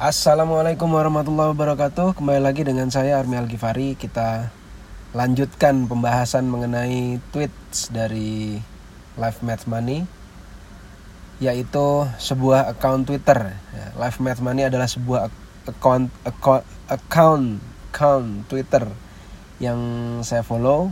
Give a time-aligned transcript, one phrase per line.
[0.00, 2.16] Assalamualaikum warahmatullahi wabarakatuh.
[2.16, 3.92] Kembali lagi dengan saya Armi Al-Ghifari.
[3.92, 4.48] Kita
[5.12, 8.56] lanjutkan pembahasan mengenai tweets dari
[9.20, 10.08] Live Math Money
[11.44, 13.52] Yaitu sebuah account Twitter.
[13.52, 15.28] Ya, Live Math Money adalah sebuah
[15.68, 17.60] account, account, account,
[17.92, 18.88] account Twitter
[19.60, 19.80] Yang
[20.24, 20.88] saya follow.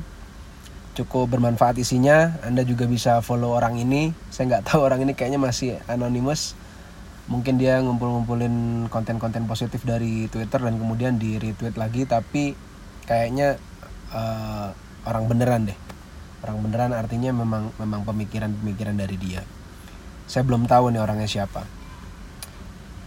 [0.93, 2.37] Cukup bermanfaat isinya.
[2.45, 4.13] Anda juga bisa follow orang ini.
[4.29, 6.53] Saya nggak tahu orang ini kayaknya masih anonymous
[7.31, 12.59] mungkin dia ngumpul-ngumpulin konten-konten positif dari Twitter dan kemudian di retweet lagi tapi
[13.07, 13.55] kayaknya
[14.11, 14.75] uh,
[15.07, 15.79] orang beneran deh.
[16.43, 19.47] Orang beneran artinya memang memang pemikiran-pemikiran dari dia.
[20.27, 21.63] Saya belum tahu nih orangnya siapa.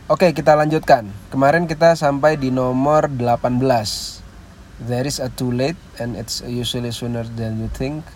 [0.08, 1.12] Oke kita lanjutkan.
[1.28, 3.60] Kemarin kita sampai di nomor 18
[4.88, 8.08] there is a too late and it's usually sooner than you think.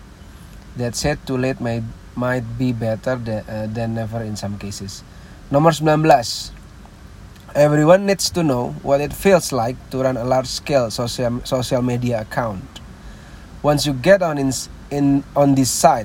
[0.80, 1.84] That said too late might
[2.16, 5.04] might be better than, uh, than never in some cases
[5.48, 6.52] Nomor 19.
[7.56, 12.20] Everyone needs to know what it feels like to run a large-scale social social media
[12.20, 12.60] account.
[13.64, 14.52] Once you get on in,
[14.92, 16.04] in on this site,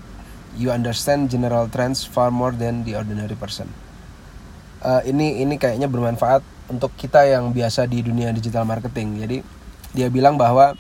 [0.55, 3.67] you understand general trends far more than the ordinary person.
[4.79, 6.39] Uh, ini ini kayaknya bermanfaat
[6.71, 9.27] untuk kita yang biasa di dunia digital marketing.
[9.27, 9.37] Jadi
[9.91, 10.71] dia bilang bahwa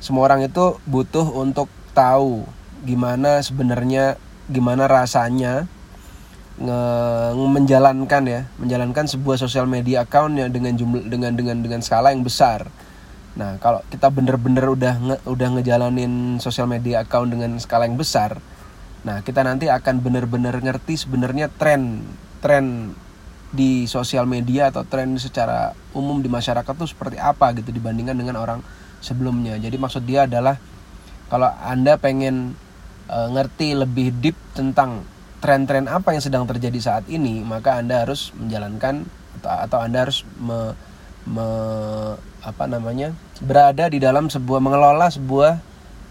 [0.00, 2.48] semua orang itu butuh untuk tahu
[2.88, 4.16] gimana sebenarnya
[4.48, 5.68] gimana rasanya
[7.34, 12.22] menjalankan ya menjalankan sebuah sosial media account ya dengan jumlah dengan dengan dengan skala yang
[12.22, 12.70] besar.
[13.34, 18.38] Nah kalau kita bener-bener udah nge, udah ngejalanin sosial media account dengan skala yang besar
[19.04, 22.00] nah kita nanti akan bener-bener ngerti sebenarnya tren
[22.40, 22.96] tren
[23.52, 28.40] di sosial media atau tren secara umum di masyarakat tuh seperti apa gitu dibandingkan dengan
[28.40, 28.60] orang
[28.98, 29.54] sebelumnya.
[29.62, 30.58] Jadi maksud dia adalah
[31.30, 32.58] kalau anda pengen
[33.06, 35.06] uh, ngerti lebih deep tentang
[35.44, 39.04] tren-tren apa yang sedang terjadi saat ini, maka Anda harus menjalankan
[39.44, 40.72] atau, atau Anda harus me,
[41.28, 41.46] me,
[42.40, 43.12] apa namanya?
[43.44, 45.60] berada di dalam sebuah mengelola sebuah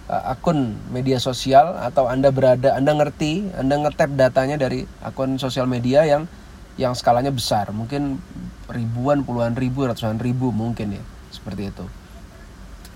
[0.06, 5.66] uh, akun media sosial atau Anda berada Anda ngerti, Anda ngetap datanya dari akun sosial
[5.66, 6.30] media yang
[6.78, 8.22] yang skalanya besar, mungkin
[8.70, 11.86] ribuan, puluhan ribu, ratusan ribu mungkin ya, seperti itu.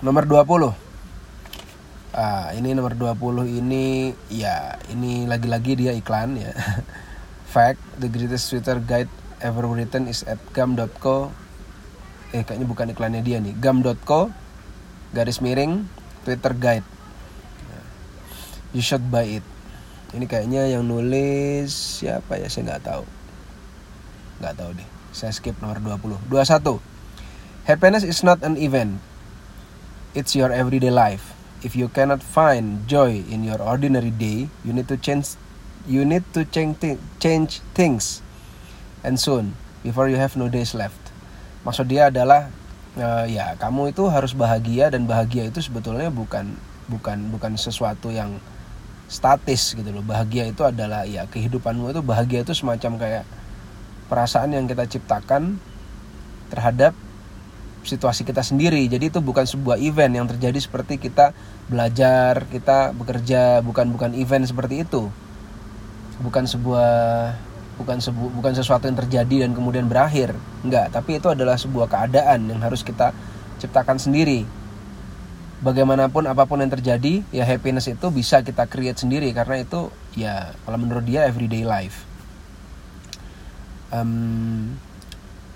[0.06, 0.87] Nomor 20
[2.18, 6.52] ah, ini nomor 20 ini ya ini lagi-lagi dia iklan ya.
[7.54, 11.30] Fact the greatest Twitter guide ever written is at gam.co
[12.36, 13.56] eh kayaknya bukan iklannya dia nih.
[13.62, 14.34] gam.co
[15.14, 15.86] garis miring
[16.26, 16.88] Twitter guide.
[18.76, 19.46] You should buy it.
[20.12, 21.72] Ini kayaknya yang nulis
[22.04, 22.52] siapa ya?
[22.52, 23.06] Saya nggak tahu.
[24.44, 24.90] Nggak tahu deh.
[25.16, 26.84] Saya skip nomor 20 21
[27.64, 29.00] happiness is not an event.
[30.12, 34.88] It's your everyday life if you cannot find joy in your ordinary day, you need
[34.90, 35.40] to change
[35.88, 36.84] you need to change
[37.18, 38.20] change things
[39.08, 41.00] and soon before you have no days left.
[41.64, 42.52] Maksud dia adalah
[43.00, 46.60] uh, ya kamu itu harus bahagia dan bahagia itu sebetulnya bukan
[46.92, 48.38] bukan bukan sesuatu yang
[49.08, 50.04] statis gitu loh.
[50.04, 53.26] Bahagia itu adalah ya kehidupanmu itu bahagia itu semacam kayak
[54.12, 55.60] perasaan yang kita ciptakan
[56.52, 56.96] terhadap
[57.88, 58.84] situasi kita sendiri.
[58.92, 61.32] Jadi itu bukan sebuah event yang terjadi seperti kita
[61.72, 65.08] belajar, kita bekerja, bukan bukan event seperti itu.
[66.20, 66.92] Bukan sebuah
[67.78, 70.34] bukan sebu, bukan sesuatu yang terjadi dan kemudian berakhir.
[70.66, 73.14] Enggak, tapi itu adalah sebuah keadaan yang harus kita
[73.62, 74.44] ciptakan sendiri.
[75.58, 80.54] Bagaimanapun apa pun yang terjadi, ya happiness itu bisa kita create sendiri karena itu ya
[80.66, 82.06] kalau menurut dia everyday life.
[83.90, 84.76] Um,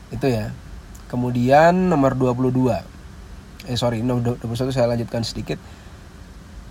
[0.10, 0.56] itu ya
[1.12, 3.68] Kemudian nomor 22.
[3.68, 5.60] Eh sorry, nomor 21 saya lanjutkan sedikit.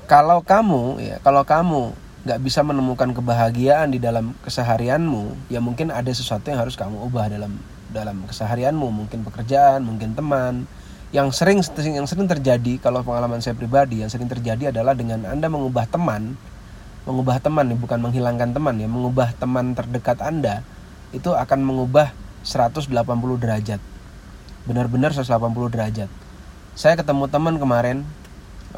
[0.09, 1.93] Kalau kamu ya, kalau kamu
[2.25, 7.29] nggak bisa menemukan kebahagiaan di dalam keseharianmu, ya mungkin ada sesuatu yang harus kamu ubah
[7.29, 7.61] dalam
[7.93, 10.65] dalam keseharianmu, mungkin pekerjaan, mungkin teman.
[11.13, 11.61] Yang sering
[11.93, 16.33] yang sering terjadi kalau pengalaman saya pribadi yang sering terjadi adalah dengan Anda mengubah teman,
[17.05, 20.65] mengubah teman bukan menghilangkan teman ya, mengubah teman terdekat Anda
[21.13, 22.89] itu akan mengubah 180
[23.37, 24.00] derajat
[24.71, 26.11] benar-benar 180 derajat.
[26.79, 28.07] Saya ketemu teman kemarin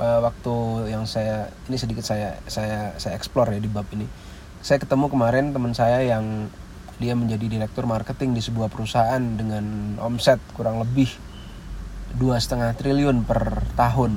[0.00, 4.08] uh, waktu yang saya ini sedikit saya saya saya explore ya di bab ini.
[4.64, 6.48] Saya ketemu kemarin teman saya yang
[6.96, 11.12] dia menjadi direktur marketing di sebuah perusahaan dengan omset kurang lebih
[12.16, 14.16] dua setengah triliun per tahun.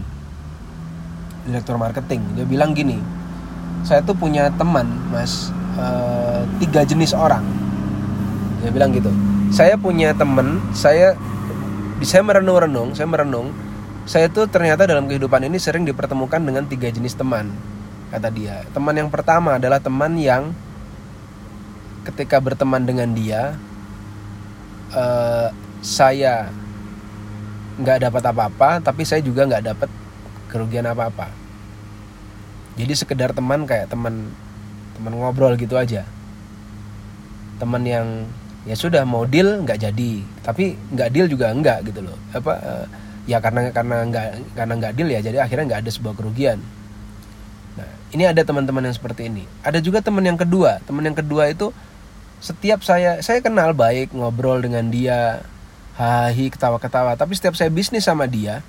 [1.43, 2.39] Direktur marketing.
[2.39, 2.95] Dia bilang gini
[3.83, 7.43] saya tuh punya teman mas uh, tiga jenis orang.
[8.63, 9.11] Dia bilang gitu
[9.53, 11.13] saya punya teman saya
[12.03, 13.55] saya merenung-renung, saya merenung,
[14.03, 17.55] saya tuh ternyata dalam kehidupan ini sering dipertemukan dengan tiga jenis teman,
[18.11, 18.67] kata dia.
[18.75, 20.51] Teman yang pertama adalah teman yang
[22.03, 23.55] ketika berteman dengan dia,
[24.91, 25.49] uh,
[25.79, 26.51] saya
[27.75, 29.89] nggak dapat apa-apa tapi saya juga nggak dapat
[30.51, 31.31] kerugian apa-apa.
[32.75, 34.31] Jadi sekedar teman kayak teman
[34.99, 36.03] teman ngobrol gitu aja.
[37.55, 38.07] Teman yang
[38.65, 40.11] ya sudah mau deal nggak jadi.
[40.41, 42.17] Tapi nggak deal juga enggak gitu loh.
[42.33, 42.85] Apa uh,
[43.29, 44.27] ya karena karena nggak
[44.57, 46.59] karena nggak deal ya jadi akhirnya nggak ada sebuah kerugian.
[47.77, 49.45] Nah ini ada teman-teman yang seperti ini.
[49.61, 50.81] Ada juga teman yang kedua.
[50.83, 51.69] Teman yang kedua itu
[52.41, 55.45] setiap saya saya kenal baik ngobrol dengan dia
[55.95, 57.13] hahi ketawa-ketawa.
[57.15, 58.65] Tapi setiap saya bisnis sama dia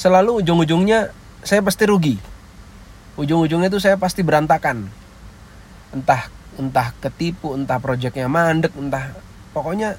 [0.00, 1.12] selalu ujung-ujungnya
[1.44, 2.16] saya pasti rugi.
[3.20, 4.88] Ujung-ujungnya itu saya pasti berantakan.
[5.92, 9.16] Entah entah ketipu entah proyeknya mandek entah
[9.56, 9.96] pokoknya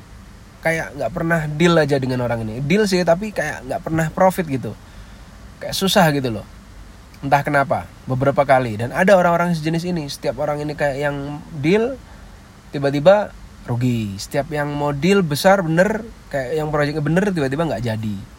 [0.61, 2.63] kayak nggak pernah deal aja dengan orang ini.
[2.63, 4.71] Deal sih tapi kayak nggak pernah profit gitu.
[5.59, 6.45] Kayak susah gitu loh.
[7.23, 8.79] Entah kenapa beberapa kali.
[8.79, 11.99] Dan ada orang-orang sejenis ini setiap orang ini kayak yang deal
[12.71, 13.35] tiba-tiba
[13.67, 14.15] rugi.
[14.15, 18.32] Setiap yang model besar bener kayak yang proyeknya bener tiba-tiba nggak jadi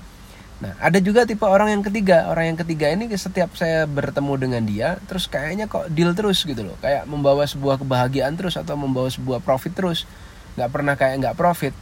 [0.63, 2.31] nah ada juga tipe orang yang ketiga.
[2.31, 6.63] Orang yang ketiga ini setiap saya bertemu dengan dia terus kayaknya kok deal terus gitu
[6.63, 6.77] loh.
[6.79, 10.07] Kayak membawa sebuah kebahagiaan terus atau membawa sebuah profit terus.
[10.55, 11.75] Nggak pernah kayak nggak profit.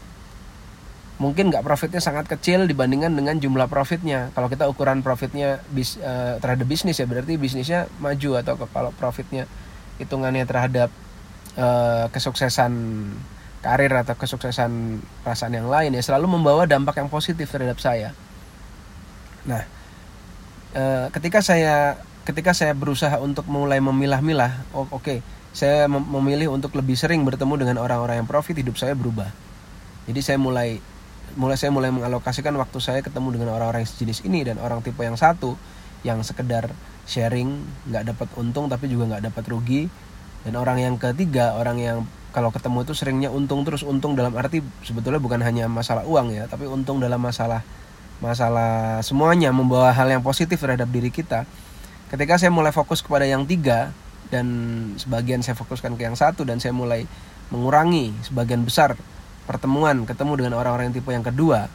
[1.21, 4.33] Mungkin nggak profitnya sangat kecil dibandingkan dengan jumlah profitnya.
[4.35, 9.47] Kalau kita ukuran profitnya bis, uh, terhadap bisnis ya berarti bisnisnya maju atau kalau profitnya
[10.01, 10.91] hitungannya terhadap
[11.61, 12.73] uh, kesuksesan
[13.63, 18.11] karir atau kesuksesan perasaan yang lain ya selalu membawa dampak yang positif terhadap saya.
[19.49, 19.63] Nah,
[20.75, 20.83] e,
[21.15, 25.19] ketika saya ketika saya berusaha untuk mulai memilah-milah, oh, oke, okay,
[25.51, 29.29] saya memilih untuk lebih sering bertemu dengan orang-orang yang profit, hidup saya berubah.
[30.07, 30.79] Jadi saya mulai
[31.37, 35.17] mulai saya mulai mengalokasikan waktu saya ketemu dengan orang-orang sejenis ini dan orang tipe yang
[35.17, 35.57] satu
[36.05, 36.69] yang sekedar
[37.09, 39.89] sharing nggak dapat untung tapi juga nggak dapat rugi
[40.45, 41.99] dan orang yang ketiga orang yang
[42.37, 46.45] kalau ketemu itu seringnya untung terus untung dalam arti sebetulnya bukan hanya masalah uang ya
[46.51, 47.65] tapi untung dalam masalah
[48.23, 51.43] masalah semuanya membawa hal yang positif terhadap diri kita.
[52.07, 53.91] Ketika saya mulai fokus kepada yang tiga
[54.31, 54.47] dan
[54.95, 57.03] sebagian saya fokuskan ke yang satu dan saya mulai
[57.51, 58.95] mengurangi sebagian besar
[59.43, 61.67] pertemuan ketemu dengan orang-orang yang tipe yang kedua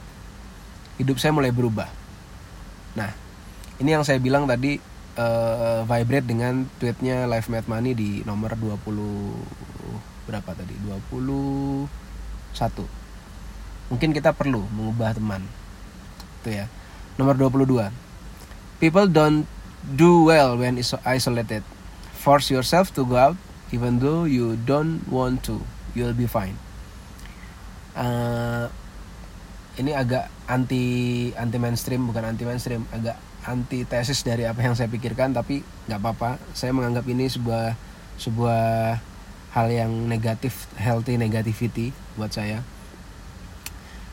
[0.96, 1.92] hidup saya mulai berubah.
[2.96, 3.12] Nah
[3.84, 4.80] ini yang saya bilang tadi
[5.20, 8.88] uh, vibrate dengan tweetnya Live Mad Money di nomor 20
[10.32, 10.74] berapa tadi?
[10.80, 11.88] 21
[13.88, 15.46] mungkin kita perlu mengubah teman
[16.44, 16.66] itu ya.
[17.18, 17.90] Nomor 22
[18.78, 19.50] people don't
[19.84, 21.66] do well when isolated.
[22.18, 23.38] Force yourself to go out
[23.74, 25.62] even though you don't want to.
[25.98, 26.58] You'll be fine.
[27.98, 28.70] Uh,
[29.82, 33.18] ini agak anti anti mainstream bukan anti mainstream agak
[33.48, 36.38] anti tesis dari apa yang saya pikirkan tapi nggak apa-apa.
[36.54, 37.74] Saya menganggap ini sebuah
[38.22, 38.66] sebuah
[39.58, 42.62] hal yang negatif healthy negativity buat saya.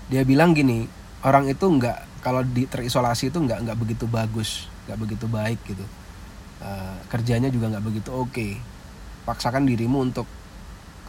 [0.09, 0.89] Dia bilang gini
[1.25, 5.85] orang itu nggak kalau di terisolasi itu nggak nggak begitu bagus nggak begitu baik gitu.
[6.65, 8.33] Uh, kerjanya juga nggak begitu oke.
[8.33, 8.53] Okay.
[9.25, 10.29] paksakan dirimu untuk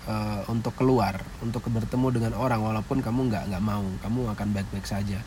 [0.08, 3.84] uh, untuk keluar untuk bertemu dengan orang walaupun kamu nggak nggak mau.
[4.04, 5.20] Kamu akan baik baik saja.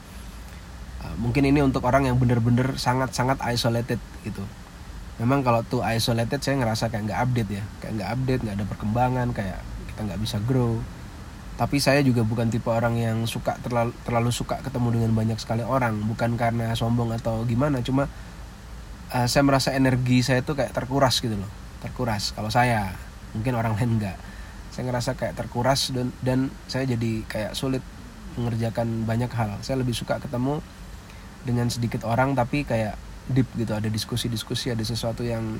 [1.05, 4.45] Uh, mungkin ini untuk orang yang benar-benar sangat sangat isolated gitu.
[5.21, 7.65] Memang kalau tuh isolated saya ngerasa kayak nggak update ya.
[7.81, 9.61] Kayak nggak update nggak ada perkembangan kayak
[9.93, 10.81] kita nggak bisa grow
[11.59, 15.67] tapi saya juga bukan tipe orang yang suka terlalu terlalu suka ketemu dengan banyak sekali
[15.67, 15.99] orang.
[16.07, 18.07] Bukan karena sombong atau gimana cuma
[19.11, 21.51] uh, saya merasa energi saya tuh kayak terkuras gitu loh.
[21.83, 22.95] Terkuras kalau saya.
[23.35, 24.15] Mungkin orang lain enggak.
[24.71, 27.83] Saya ngerasa kayak terkuras dan dan saya jadi kayak sulit
[28.39, 29.59] mengerjakan banyak hal.
[29.67, 30.63] Saya lebih suka ketemu
[31.43, 32.95] dengan sedikit orang tapi kayak
[33.35, 33.75] deep gitu.
[33.75, 35.59] Ada diskusi-diskusi ada sesuatu yang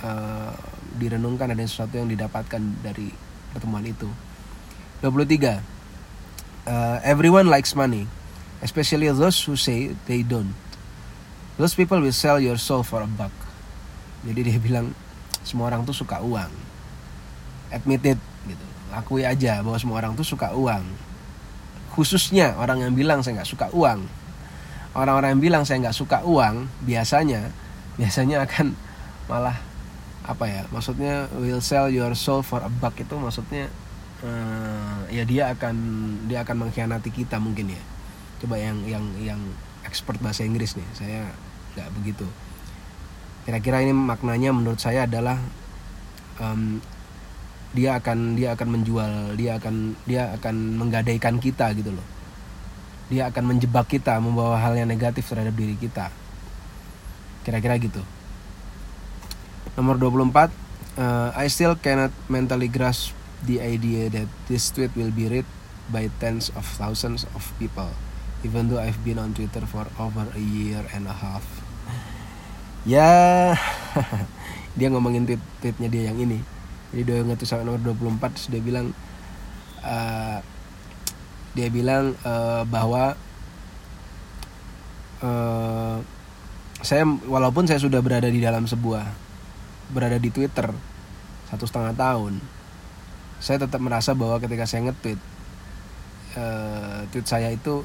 [0.00, 0.56] uh,
[0.96, 3.12] direnungkan ada sesuatu yang didapatkan dari
[3.52, 4.08] pertemuan itu
[5.12, 5.60] 23
[6.64, 8.08] uh, everyone likes money
[8.64, 10.56] especially those who say they don't.
[11.60, 13.30] Those people will sell your soul for a buck.
[14.24, 14.96] Jadi dia bilang
[15.44, 16.50] semua orang tuh suka uang.
[17.68, 18.66] Admit it gitu.
[18.90, 20.82] Akui aja bahwa semua orang tuh suka uang.
[21.92, 24.02] Khususnya orang yang bilang saya nggak suka uang.
[24.96, 27.52] Orang-orang yang bilang saya nggak suka uang biasanya
[28.00, 28.74] biasanya akan
[29.30, 29.54] malah
[30.24, 32.96] apa ya maksudnya will sell your soul for a buck.
[32.98, 33.68] Itu maksudnya
[34.22, 35.76] uh, ya dia akan
[36.30, 37.82] dia akan mengkhianati kita mungkin ya.
[38.38, 39.40] Coba yang yang yang
[39.82, 41.26] expert bahasa Inggris nih saya
[41.74, 42.26] nggak begitu.
[43.44, 45.36] Kira-kira ini maknanya menurut saya adalah
[46.38, 46.78] um,
[47.74, 52.06] dia akan dia akan menjual dia akan dia akan menggadaikan kita gitu loh.
[53.10, 56.08] Dia akan menjebak kita membawa hal yang negatif terhadap diri kita.
[57.44, 58.00] Kira-kira gitu.
[59.74, 63.12] Nomor 24 uh, eh, I still cannot mentally grasp
[63.44, 65.48] the idea that this tweet will be read
[65.92, 67.92] by tens of thousands of people,
[68.42, 71.44] even though I've been on Twitter for over a year and a half.
[72.84, 73.56] Ya,
[74.78, 76.40] dia ngomongin tweet tweetnya dia yang ini.
[76.92, 78.92] Jadi dia ngetus sampai nomor 24 terus dia bilang
[79.82, 80.38] uh,
[81.54, 83.16] dia bilang uh, bahwa
[85.24, 85.98] uh,
[86.84, 89.08] saya walaupun saya sudah berada di dalam sebuah
[89.88, 90.68] berada di Twitter
[91.48, 92.40] satu setengah tahun
[93.44, 95.20] saya tetap merasa bahwa ketika saya nge-tweet
[96.40, 97.84] uh, tweet saya itu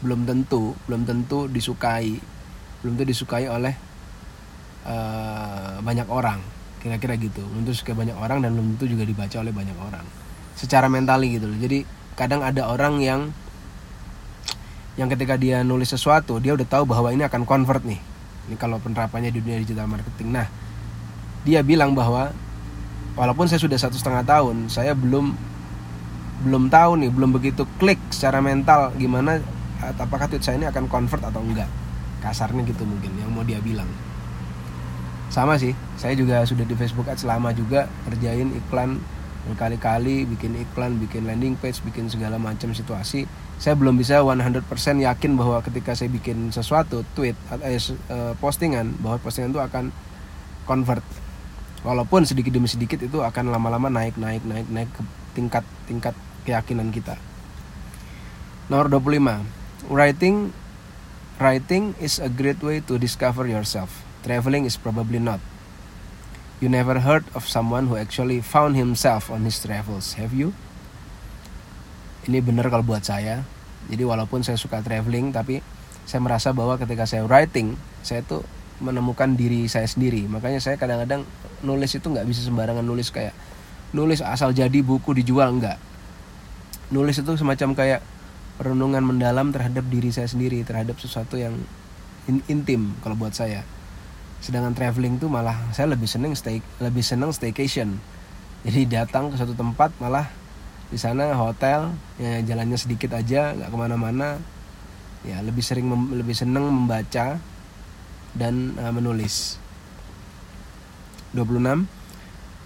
[0.00, 2.16] belum tentu belum tentu disukai
[2.80, 3.76] belum tentu disukai oleh
[4.88, 6.40] uh, banyak orang
[6.80, 7.44] kira-kira gitu.
[7.44, 10.06] Belum tentu suka banyak orang dan belum tentu juga dibaca oleh banyak orang.
[10.56, 11.58] Secara mentali gitu loh.
[11.60, 11.84] Jadi
[12.16, 13.20] kadang ada orang yang
[14.96, 18.00] yang ketika dia nulis sesuatu dia udah tahu bahwa ini akan convert nih.
[18.48, 20.32] Ini kalau penerapannya di dunia digital marketing.
[20.32, 20.48] Nah
[21.44, 22.32] dia bilang bahwa
[23.18, 25.34] walaupun saya sudah satu setengah tahun saya belum
[26.40, 29.44] belum tahu nih belum begitu klik secara mental gimana
[29.80, 31.68] apakah tweet saya ini akan convert atau enggak.
[32.20, 33.88] Kasarnya gitu mungkin yang mau dia bilang.
[35.32, 39.00] Sama sih saya juga sudah di Facebook Ads lama juga kerjain iklan
[39.40, 43.24] berkali-kali bikin iklan bikin landing page bikin segala macam situasi.
[43.60, 44.64] Saya belum bisa 100%
[45.00, 49.84] yakin bahwa ketika saya bikin sesuatu tweet atau eh, eh, postingan bahwa postingan itu akan
[50.64, 51.04] convert
[51.80, 56.92] walaupun sedikit demi sedikit itu akan lama-lama naik naik naik naik ke tingkat tingkat keyakinan
[56.92, 57.16] kita.
[58.68, 60.54] Nomor 25 writing
[61.40, 64.04] writing is a great way to discover yourself.
[64.20, 65.40] Traveling is probably not.
[66.60, 70.20] You never heard of someone who actually found himself on his travels.
[70.20, 70.52] Have you?
[72.28, 73.48] Ini benar kalau buat saya.
[73.88, 75.64] Jadi walaupun saya suka traveling tapi
[76.04, 78.44] saya merasa bahwa ketika saya writing saya tuh
[78.80, 80.24] menemukan diri saya sendiri.
[80.26, 81.22] Makanya saya kadang-kadang
[81.62, 83.36] nulis itu nggak bisa sembarangan nulis kayak
[83.92, 85.78] nulis asal jadi buku dijual nggak.
[86.90, 88.00] Nulis itu semacam kayak
[88.60, 91.56] renungan mendalam terhadap diri saya sendiri terhadap sesuatu yang
[92.28, 93.64] in intim kalau buat saya.
[94.40, 97.96] Sedangkan traveling tuh malah saya lebih seneng stay lebih seneng staycation.
[98.64, 100.28] Jadi datang ke suatu tempat malah
[100.90, 104.36] di sana hotel ya jalannya sedikit aja nggak ke mana-mana.
[105.24, 107.40] Ya lebih sering lebih seneng membaca
[108.34, 109.58] dan uh, menulis.
[111.34, 111.86] 26.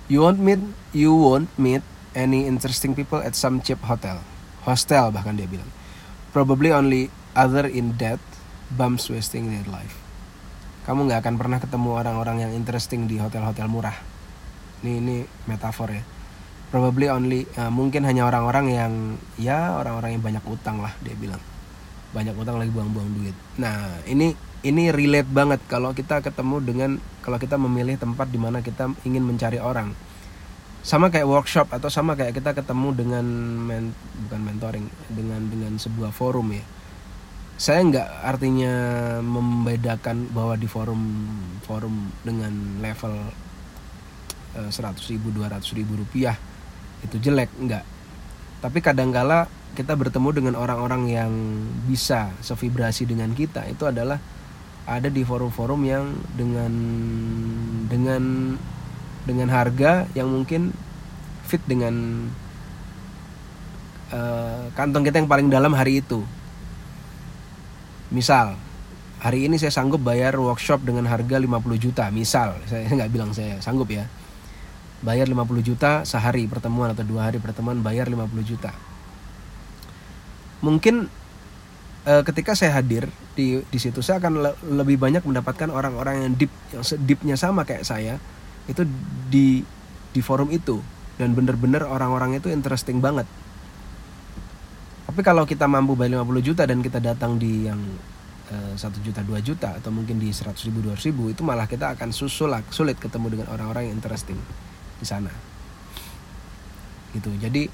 [0.08, 0.60] You won't meet
[0.92, 1.80] you won't meet
[2.12, 4.20] any interesting people at some cheap hotel.
[4.64, 5.68] Hostel bahkan dia bilang.
[6.32, 7.02] Probably only
[7.36, 8.20] other in debt
[8.72, 9.96] bums wasting their life.
[10.84, 13.96] Kamu nggak akan pernah ketemu orang-orang yang interesting di hotel-hotel murah.
[14.84, 15.16] Ini ini
[15.48, 16.04] metafor ya.
[16.68, 18.92] Probably only uh, mungkin hanya orang-orang yang
[19.40, 21.40] ya orang-orang yang banyak utang lah dia bilang.
[22.14, 23.36] Banyak utang lagi buang-buang duit.
[23.58, 24.32] Nah, ini
[24.64, 26.90] ini relate banget kalau kita ketemu dengan
[27.20, 29.92] kalau kita memilih tempat di mana kita ingin mencari orang.
[30.84, 33.24] Sama kayak workshop atau sama kayak kita ketemu dengan
[33.58, 36.64] men, bukan mentoring dengan dengan sebuah forum ya.
[37.56, 38.74] Saya nggak artinya
[39.20, 41.02] membedakan bahwa di forum
[41.64, 42.52] forum dengan
[42.84, 43.14] level
[44.60, 46.36] eh, seratus ribu dua ratus ribu rupiah
[47.04, 47.84] itu jelek nggak.
[48.64, 49.44] Tapi kadangkala
[49.74, 51.32] kita bertemu dengan orang-orang yang
[51.84, 54.22] bisa sevibrasi dengan kita itu adalah
[54.84, 56.72] ada di forum-forum yang dengan
[57.88, 58.22] dengan
[59.24, 60.70] dengan harga yang mungkin
[61.48, 62.28] fit dengan
[64.12, 66.20] uh, kantong kita yang paling dalam hari itu.
[68.12, 68.54] Misal,
[69.18, 71.50] hari ini saya sanggup bayar workshop dengan harga 50
[71.80, 74.06] juta, misal, saya nggak bilang saya sanggup ya.
[75.04, 78.72] Bayar 50 juta sehari pertemuan atau dua hari pertemuan bayar 50 juta.
[80.64, 81.12] Mungkin
[82.08, 86.32] uh, ketika saya hadir di di situ saya akan le lebih banyak mendapatkan orang-orang yang
[86.40, 88.16] deep yang deepnya sama kayak saya
[88.64, 88.88] itu
[89.28, 89.60] di
[90.16, 90.80] di forum itu.
[91.14, 93.28] Dan bener-bener orang-orang itu interesting banget.
[95.06, 97.78] Tapi kalau kita mampu bayar 50 juta dan kita datang di yang
[98.50, 101.94] eh, satu juta dua juta atau mungkin di seratus ribu dua ribu itu malah kita
[101.94, 104.34] akan susulak sulit ketemu dengan orang-orang yang interesting
[104.98, 105.30] di sana.
[107.14, 107.30] Gitu.
[107.38, 107.70] Jadi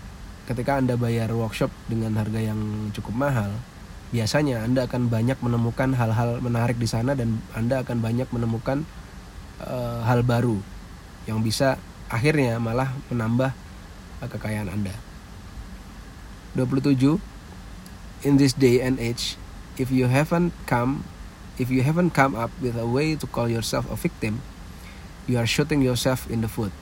[0.51, 3.55] ketika anda bayar workshop dengan harga yang cukup mahal
[4.11, 8.83] biasanya Anda akan banyak menemukan hal-hal menarik di sana dan Anda akan banyak menemukan
[9.63, 10.59] uh, hal baru
[11.31, 11.79] yang bisa
[12.11, 13.55] akhirnya malah menambah
[14.19, 14.95] uh, kekayaan Anda.
[16.59, 17.23] 27
[18.21, 19.41] In this day and age,
[19.81, 21.09] if you haven't come
[21.57, 24.45] if you haven't come up with a way to call yourself a victim,
[25.25, 26.75] you are shooting yourself in the foot.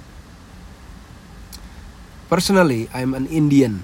[2.28, 3.82] Personally, I'm an Indian.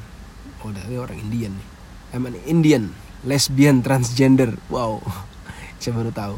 [0.60, 1.68] Oh, dari orang Indian nih.
[2.14, 5.00] I'm an Indian lesbian transgender wow
[5.80, 6.36] saya baru tahu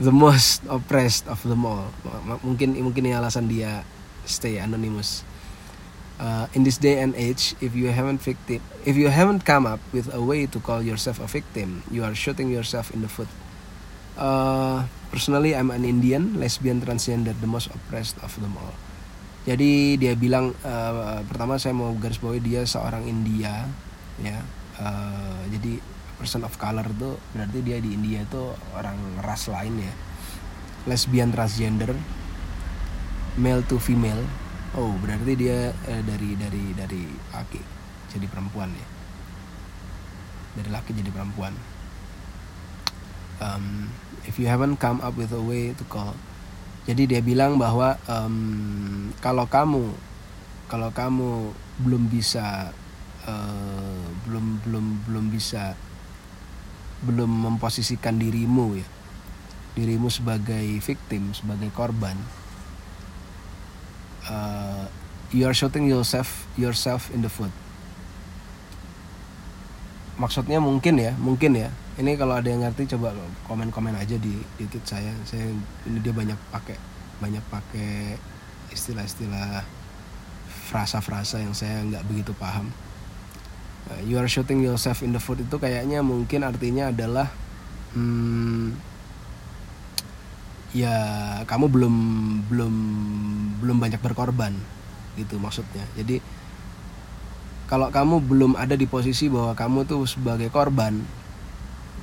[0.00, 1.90] the most oppressed of them all
[2.46, 3.82] mungkin mungkin ini alasan dia
[4.24, 5.26] stay anonymous
[6.22, 9.80] uh, in this day and age, if you haven't victim, if you haven't come up
[9.88, 13.28] with a way to call yourself a victim, you are shooting yourself in the foot.
[14.20, 18.76] Uh, personally, I'm an Indian, lesbian, transgender, the most oppressed of them all.
[19.50, 23.66] Jadi dia bilang uh, pertama saya mau garis bawahi dia seorang India,
[24.22, 24.38] ya.
[24.78, 25.82] Uh, jadi
[26.22, 28.94] person of color tuh berarti dia di India itu orang
[29.26, 29.94] ras lain ya.
[30.86, 31.92] Lesbian, transgender,
[33.38, 34.20] male to female
[34.74, 37.62] oh berarti dia eh, dari dari dari laki
[38.10, 38.88] jadi perempuan ya
[40.58, 41.54] dari laki jadi perempuan
[43.38, 43.90] um,
[44.26, 46.14] if you haven't come up with a way to call
[46.88, 49.92] jadi dia bilang bahwa um, kalau kamu
[50.70, 52.70] kalau kamu belum bisa
[53.26, 55.74] uh, belum belum belum bisa
[57.04, 58.86] belum memposisikan dirimu ya
[59.74, 62.16] dirimu sebagai victim sebagai korban
[64.28, 64.86] uh,
[65.32, 67.54] you are shooting yourself yourself in the foot.
[70.20, 71.70] Maksudnya mungkin ya mungkin ya
[72.00, 73.12] ini kalau ada yang ngerti coba
[73.44, 75.12] komen-komen aja di di saya.
[75.28, 75.52] Saya
[75.84, 76.76] ini dia banyak pakai
[77.20, 78.16] banyak pakai
[78.72, 79.60] istilah-istilah
[80.72, 82.72] frasa-frasa yang saya nggak begitu paham.
[83.92, 87.28] Uh, you are shooting yourself in the foot itu kayaknya mungkin artinya adalah
[87.92, 88.72] hmm,
[90.72, 90.96] ya
[91.44, 91.94] kamu belum
[92.48, 92.74] belum
[93.60, 94.56] belum banyak berkorban
[95.20, 95.84] gitu maksudnya.
[96.00, 96.24] Jadi
[97.68, 101.19] kalau kamu belum ada di posisi bahwa kamu tuh sebagai korban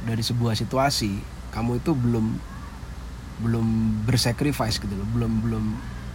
[0.07, 1.19] dari sebuah situasi
[1.51, 2.25] kamu itu belum
[3.37, 3.67] belum
[4.07, 5.65] bersacrifice gitu loh belum belum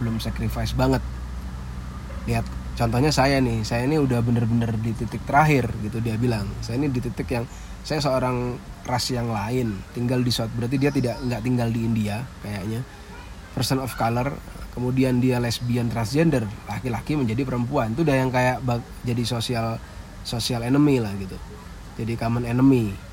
[0.03, 0.99] belum sacrifice banget.
[2.27, 2.43] Lihat
[2.75, 6.49] contohnya saya nih saya ini udah bener-bener di titik terakhir gitu dia bilang.
[6.59, 7.45] Saya ini di titik yang
[7.83, 12.27] saya seorang ras yang lain tinggal di South berarti dia tidak nggak tinggal di India
[12.43, 12.81] kayaknya.
[13.53, 14.33] Person of color
[14.73, 17.93] kemudian dia lesbian transgender laki-laki menjadi perempuan.
[17.93, 18.59] Itu udah yang kayak
[19.05, 19.79] jadi sosial
[20.27, 21.37] sosial enemy lah gitu.
[21.93, 23.12] Jadi common enemy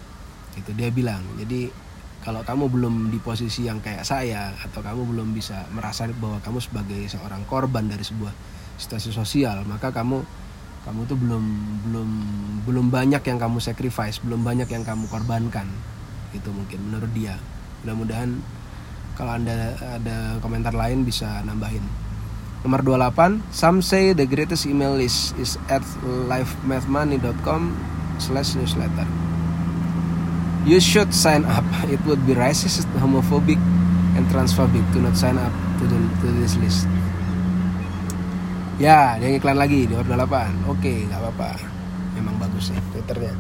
[0.59, 1.23] itu dia bilang.
[1.39, 1.71] Jadi
[2.21, 6.59] kalau kamu belum di posisi yang kayak saya atau kamu belum bisa merasa bahwa kamu
[6.61, 8.33] sebagai seorang korban dari sebuah
[8.77, 10.21] situasi sosial maka kamu
[10.81, 11.45] kamu tuh belum
[11.85, 12.09] belum
[12.65, 15.69] belum banyak yang kamu sacrifice belum banyak yang kamu korbankan.
[16.37, 17.37] Itu mungkin menurut dia.
[17.85, 18.41] Mudah-mudahan
[19.17, 21.85] kalau anda ada komentar lain bisa nambahin.
[22.61, 27.73] Nomor 28 some say the greatest email list is at lifemathmoney.com
[28.21, 29.20] slash newsletter
[30.71, 33.59] you should sign up it would be racist homophobic
[34.15, 35.51] and transphobic to not sign up
[35.83, 36.87] to, the, to this list
[38.81, 40.65] Ya, dia iklan lagi di order 8.
[40.65, 41.53] Oke, nggak apa-apa.
[42.17, 43.37] Memang bagus ya Twitternya.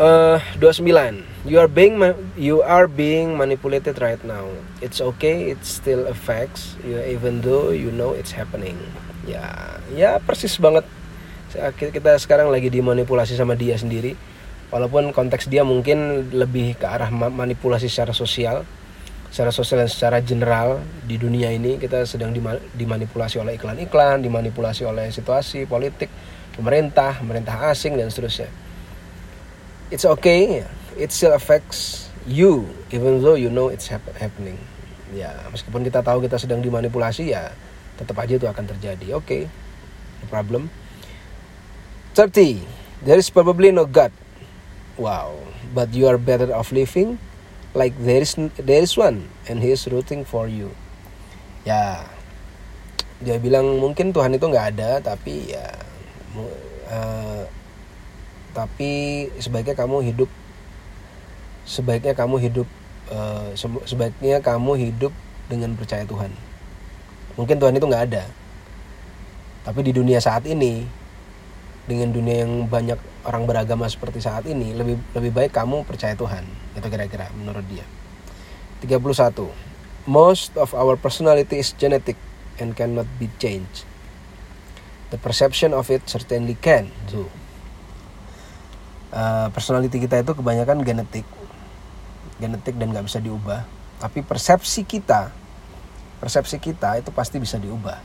[0.00, 1.20] Uh, 29.
[1.44, 2.00] You are being
[2.40, 4.48] you are being manipulated right now.
[4.80, 8.80] It's okay, it still affects you even though you know it's happening.
[9.28, 10.88] Ya, ya persis banget.
[11.76, 14.16] Kita sekarang lagi dimanipulasi sama dia sendiri.
[14.72, 18.64] Walaupun konteks dia mungkin lebih ke arah manipulasi secara sosial
[19.32, 22.36] secara sosial dan secara general di dunia ini kita sedang
[22.76, 26.12] dimanipulasi oleh iklan-iklan, dimanipulasi oleh situasi politik,
[26.52, 28.52] pemerintah, pemerintah asing dan seterusnya.
[29.88, 30.68] It's okay,
[31.00, 34.60] it still affects you even though you know it's happening.
[35.16, 37.56] Ya, meskipun kita tahu kita sedang dimanipulasi ya
[37.96, 39.16] tetap aja itu akan terjadi.
[39.16, 39.24] Oke.
[39.24, 39.42] Okay,
[40.20, 40.68] no problem.
[42.12, 42.60] 30.
[43.08, 44.12] There is probably no God.
[45.02, 45.34] Wow,
[45.74, 47.18] but you are better off living
[47.74, 50.70] like there is there is one and he is rooting for you.
[51.66, 52.06] Ya.
[53.18, 55.74] Dia bilang mungkin Tuhan itu nggak ada tapi ya
[56.86, 57.42] uh,
[58.54, 60.30] tapi sebaiknya kamu hidup
[61.66, 62.68] sebaiknya kamu hidup
[63.10, 63.50] uh,
[63.86, 65.10] sebaiknya kamu hidup
[65.50, 66.30] dengan percaya Tuhan.
[67.34, 68.22] Mungkin Tuhan itu nggak ada
[69.62, 70.86] tapi di dunia saat ini
[71.86, 76.46] dengan dunia yang banyak orang beragama seperti saat ini lebih lebih baik kamu percaya Tuhan
[76.78, 77.86] itu kira-kira menurut dia.
[78.82, 78.98] 31
[80.06, 82.18] most of our personality is genetic
[82.58, 83.86] and cannot be changed.
[85.10, 87.28] The perception of it certainly can do
[89.12, 91.26] uh, personality kita itu kebanyakan genetik.
[92.40, 93.66] Genetik dan nggak bisa diubah.
[94.02, 95.42] Tapi persepsi kita
[96.22, 97.98] persepsi kita itu pasti bisa diubah.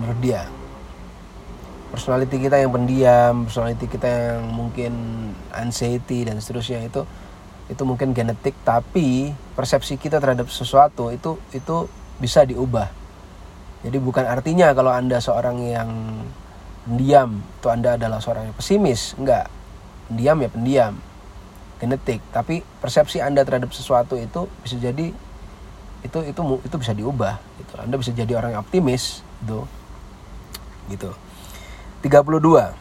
[0.00, 0.48] Menurut dia
[1.94, 4.92] personality kita yang pendiam, personality kita yang mungkin
[5.54, 7.06] anxiety dan seterusnya itu
[7.70, 11.86] itu mungkin genetik tapi persepsi kita terhadap sesuatu itu itu
[12.18, 12.90] bisa diubah.
[13.86, 15.90] Jadi bukan artinya kalau Anda seorang yang
[16.84, 19.46] pendiam itu Anda adalah seorang yang pesimis, enggak.
[20.10, 20.94] Pendiam ya pendiam.
[21.78, 25.14] Genetik, tapi persepsi Anda terhadap sesuatu itu bisa jadi
[26.04, 27.72] itu itu itu bisa diubah gitu.
[27.78, 29.64] Anda bisa jadi orang yang optimis gitu
[30.92, 31.10] gitu
[32.04, 32.76] 32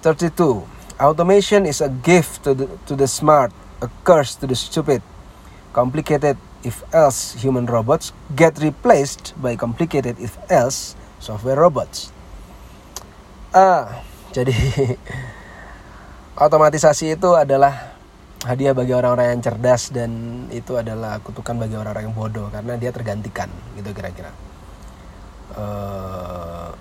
[0.00, 0.64] 32
[1.00, 3.52] automation is a gift to the, to the smart
[3.84, 5.04] a curse to the stupid.
[5.76, 12.08] Complicated if else human robots get replaced by complicated if else software robots.
[13.52, 14.00] Ah
[14.32, 14.54] jadi
[16.44, 17.94] otomatisasi itu adalah
[18.48, 20.10] hadiah bagi orang-orang yang cerdas dan
[20.48, 24.32] itu adalah kutukan bagi orang-orang yang bodoh karena dia tergantikan gitu kira-kira.
[25.54, 26.72] Uh,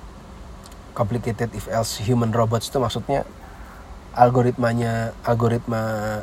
[0.94, 3.26] complicated if else human robots itu maksudnya
[4.14, 6.22] algoritmanya algoritma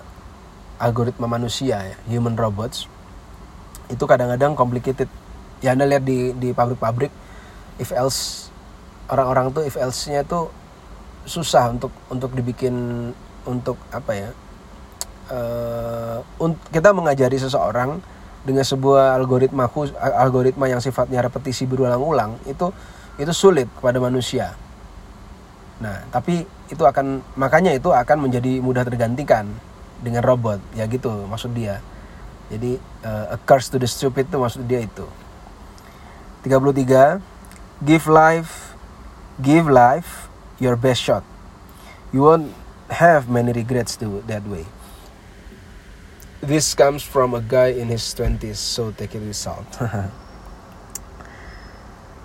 [0.79, 2.87] algoritma manusia ya human robots
[3.91, 5.11] itu kadang-kadang complicated.
[5.61, 7.13] Ya anda lihat di di pabrik-pabrik
[7.77, 8.49] if else
[9.13, 10.49] orang-orang tuh if else-nya tuh
[11.29, 13.11] susah untuk untuk dibikin
[13.45, 14.31] untuk apa ya
[15.29, 16.25] uh,
[16.73, 18.01] kita mengajari seseorang
[18.41, 19.69] dengan sebuah algoritma
[20.17, 22.73] algoritma yang sifatnya repetisi berulang-ulang itu
[23.21, 24.57] itu sulit kepada manusia.
[25.81, 29.49] Nah, tapi itu akan makanya itu akan menjadi mudah tergantikan
[30.01, 31.85] dengan robot ya gitu maksud dia.
[32.49, 35.05] Jadi uh, a curse to the stupid itu maksud dia itu.
[36.49, 37.21] 33
[37.85, 38.73] give life
[39.45, 41.25] give life your best shot.
[42.13, 42.53] You won't
[42.89, 44.65] have many regrets to that way.
[46.41, 49.69] This comes from a guy in his 20s, so take it with salt.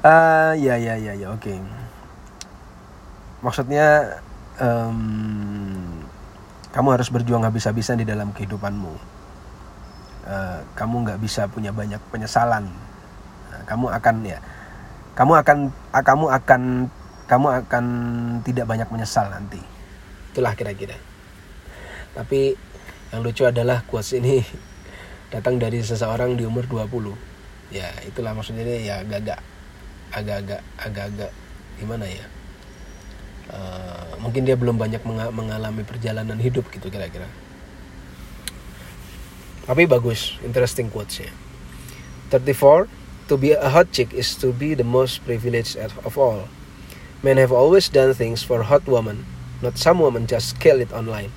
[0.05, 1.49] Ah, uh, ya ya ya ya, oke.
[1.49, 1.57] Okay.
[3.41, 4.21] Maksudnya
[4.61, 5.01] um,
[6.69, 8.93] kamu harus berjuang habis-habisan di dalam kehidupanmu.
[10.29, 12.69] Uh, kamu nggak bisa punya banyak penyesalan.
[13.49, 14.37] Uh, kamu akan ya,
[15.17, 16.61] kamu akan uh, kamu akan
[17.25, 17.85] kamu akan
[18.45, 19.57] tidak banyak menyesal nanti.
[20.29, 21.01] Itulah kira-kira.
[22.13, 22.53] Tapi
[23.09, 24.45] yang lucu adalah quotes ini
[25.33, 27.73] datang dari seseorang di umur 20.
[27.73, 29.54] Ya, itulah maksudnya ya agak-agak
[30.15, 31.31] agak-agak agak-agak
[31.75, 32.25] gimana ya?
[33.51, 35.03] Uh, mungkin dia belum banyak
[35.35, 37.29] mengalami perjalanan hidup gitu kira-kira.
[39.67, 41.31] Tapi bagus, interesting quotes ya.
[42.33, 42.89] 34
[43.25, 46.45] To be a hot chick is to be the most privileged of all.
[47.25, 49.25] Men have always done things for hot women,
[49.65, 51.33] not some women just kill it online.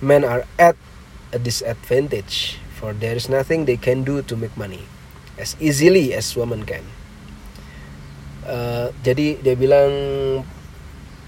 [0.00, 0.80] Men are at
[1.28, 4.88] a disadvantage, for there is nothing they can do to make money
[5.36, 6.88] as easily as women can.
[8.48, 9.92] Uh, jadi dia bilang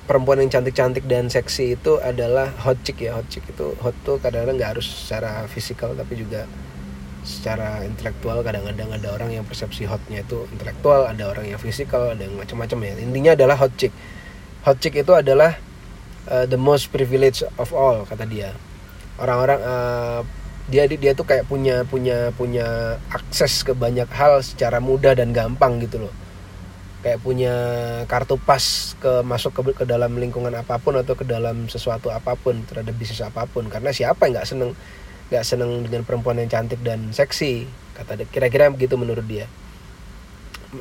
[0.08, 4.16] perempuan yang cantik-cantik dan seksi itu adalah hot chick ya hot chick itu hot tuh
[4.16, 6.48] kadang-kadang nggak harus secara fisikal tapi juga
[7.20, 8.40] secara intelektual.
[8.40, 12.88] Kadang-kadang ada orang yang persepsi hotnya itu intelektual ada orang yang fisikal ada yang macam-macam
[12.88, 12.92] ya.
[13.04, 13.92] Intinya adalah hot chick.
[14.64, 15.60] Hot chick itu adalah
[16.24, 18.56] uh, the most privilege of all kata dia.
[19.20, 20.20] Orang-orang uh,
[20.72, 25.82] dia dia tuh kayak punya punya punya akses ke banyak hal secara mudah dan gampang
[25.84, 26.14] gitu loh
[27.00, 27.54] kayak punya
[28.04, 32.36] kartu pas ke masuk ke, ke dalam lingkungan apa pun atau ke dalam sesuatu apa
[32.36, 33.68] pun terhadap bisnis apa pun.
[33.72, 34.72] Karena siapa yang nggak seneng
[35.30, 37.62] gak seneng dengan perempuan yang cantik dan seksi
[37.94, 39.46] kata kira-kira begitu menurut dia.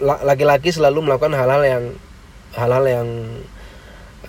[0.02, 1.84] Laki-laki selalu melakukan hal-hal yang
[2.58, 3.08] hal-hal yang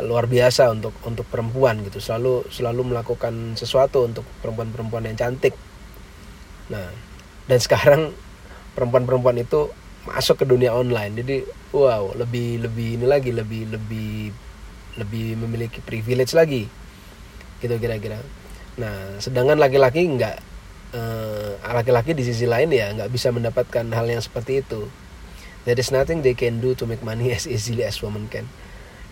[0.05, 1.98] luar biasa untuk untuk perempuan gitu.
[2.05, 5.57] Selalu selalu melakukan sesuatu untuk perempuan-perempuan yang cantik.
[6.68, 6.87] Nah
[7.48, 8.12] dan sekarang
[8.76, 9.72] perempuan-perempuan itu
[10.08, 11.36] masuk ke dunia online jadi
[11.76, 14.32] wow lebih lebih ini lagi lebih lebih
[14.96, 16.64] lebih memiliki privilege lagi
[17.60, 18.20] gitu kira-kira
[18.80, 20.36] Nah, sedangkan laki-laki nggak
[20.96, 24.88] uh, laki-laki di sisi lain ya nggak bisa mendapatkan hal yang seperti itu.
[25.68, 28.48] There is nothing they can do to make money as easily as women can.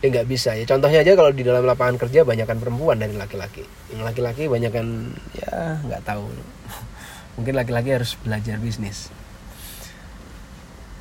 [0.00, 0.64] Dia nggak bisa ya.
[0.64, 3.66] Contohnya aja kalau di dalam lapangan kerja banyakkan perempuan dari laki-laki.
[3.90, 6.24] Yang laki-laki banyakkan ya nggak tahu.
[7.36, 9.10] Mungkin laki-laki harus belajar bisnis.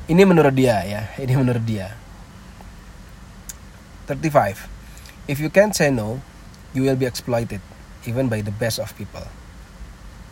[0.07, 1.01] Ini menurut dia ya.
[1.19, 1.91] Ini menurut dia.
[4.07, 5.27] 35.
[5.27, 6.23] If you can't say no,
[6.71, 7.59] you will be exploited
[8.07, 9.27] even by the best of people.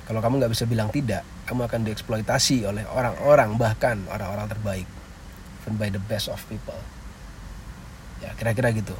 [0.07, 4.87] Kalau kamu nggak bisa bilang tidak, kamu akan dieksploitasi oleh orang-orang bahkan orang-orang terbaik,
[5.59, 6.79] even by the best of people.
[8.23, 8.95] Ya kira-kira gitu.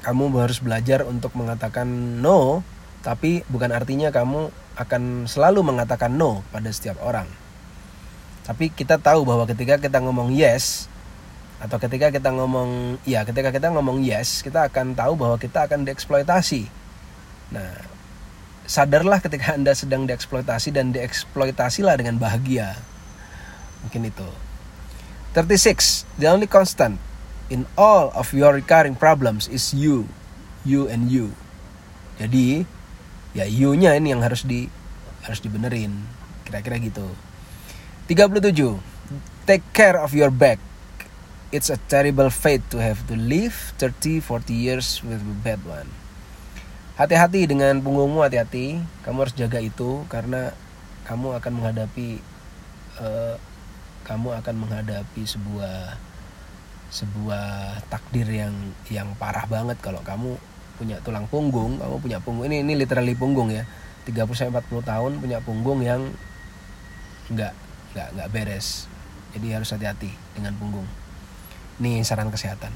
[0.00, 1.84] Kamu harus belajar untuk mengatakan
[2.24, 2.64] no,
[3.04, 4.48] tapi bukan artinya kamu
[4.80, 7.28] akan selalu mengatakan no pada setiap orang.
[8.46, 10.86] Tapi kita tahu bahwa ketika kita ngomong yes,
[11.58, 15.88] atau ketika kita ngomong ya ketika kita ngomong yes kita akan tahu bahwa kita akan
[15.88, 16.68] dieksploitasi
[17.54, 17.78] Nah,
[18.66, 22.74] sadarlah ketika Anda sedang dieksploitasi dan dieksploitasilah dengan bahagia.
[23.86, 24.26] Mungkin itu.
[25.36, 26.08] 36.
[26.18, 26.98] The only constant
[27.52, 30.10] in all of your recurring problems is you.
[30.66, 31.30] You and you.
[32.18, 32.66] Jadi,
[33.36, 34.66] ya you-nya ini yang harus di
[35.22, 35.94] harus dibenerin.
[36.42, 37.06] Kira-kira gitu.
[38.06, 38.78] 37.
[39.50, 40.62] Take care of your back.
[41.50, 45.90] It's a terrible fate to have to live 30 40 years with a bad one.
[46.94, 48.78] Hati-hati dengan punggungmu, hati-hati.
[49.02, 50.54] Kamu harus jaga itu karena
[51.02, 52.22] kamu akan menghadapi
[53.02, 53.34] uh,
[54.06, 55.98] kamu akan menghadapi sebuah
[56.94, 57.46] sebuah
[57.90, 58.54] takdir yang
[58.86, 60.38] yang parah banget kalau kamu
[60.78, 63.66] punya tulang punggung, kamu punya punggung ini ini literally punggung ya.
[64.06, 66.06] 30 sampai 40 tahun punya punggung yang
[67.34, 68.88] nggak nggak nggak beres.
[69.36, 70.88] Jadi harus hati-hati dengan punggung.
[71.78, 72.72] Nih saran kesehatan.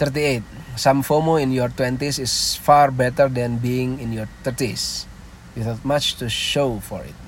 [0.00, 0.40] 38.
[0.80, 5.04] Some FOMO in your 20s is far better than being in your 30s
[5.52, 7.18] without much to show for it.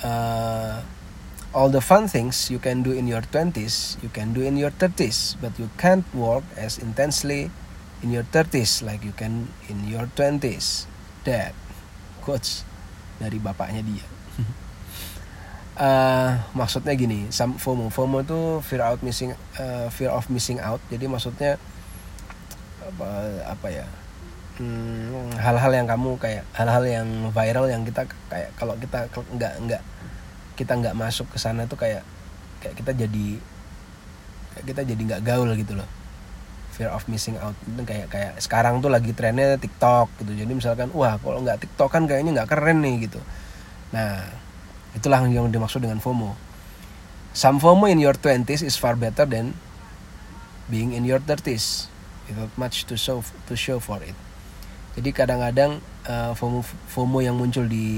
[0.00, 0.80] Uh,
[1.52, 4.72] all the fun things you can do in your 20s, you can do in your
[4.72, 7.52] 30s, but you can't work as intensely
[8.02, 10.88] in your 30s like you can in your 20s.
[11.22, 11.52] Dad,
[12.24, 12.64] quotes
[13.20, 14.06] dari bapaknya dia.
[15.78, 17.88] uh, maksudnya gini some FOMO.
[17.88, 20.80] FOMO itu fear out missing uh, fear of missing out.
[20.92, 21.56] Jadi maksudnya
[22.82, 23.08] apa
[23.46, 23.86] apa ya
[24.58, 29.82] hmm, hal-hal yang kamu kayak hal-hal yang viral yang kita kayak kalau kita nggak nggak
[30.58, 32.04] kita nggak masuk ke sana tuh kayak
[32.60, 33.26] kayak kita jadi
[34.52, 35.88] kayak kita jadi nggak gaul gitu loh.
[36.72, 37.56] Fear of missing out.
[37.68, 40.32] Itu kayak kayak sekarang tuh lagi trennya TikTok gitu.
[40.44, 43.20] Jadi misalkan wah kalau nggak TikTok kan kayaknya nggak keren nih gitu.
[43.92, 44.41] Nah
[44.92, 46.36] Itulah yang dimaksud dengan FOMO.
[47.32, 49.56] Some FOMO in your 20s is far better than
[50.68, 51.88] being in your 30s
[52.28, 54.16] without much to show to show for it.
[54.92, 56.60] Jadi kadang-kadang uh, FOMO
[56.92, 57.88] FOMO yang muncul di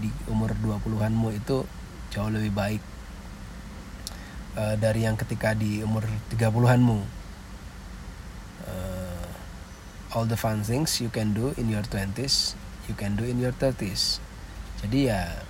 [0.00, 1.68] di umur 20-anmu itu
[2.08, 2.82] jauh lebih baik
[4.56, 6.98] uh, dari yang ketika di umur 30-anmu.
[8.64, 9.28] Uh,
[10.16, 12.56] all the fun things you can do in your 20s,
[12.88, 14.24] you can do in your 30s.
[14.80, 15.44] Jadi ya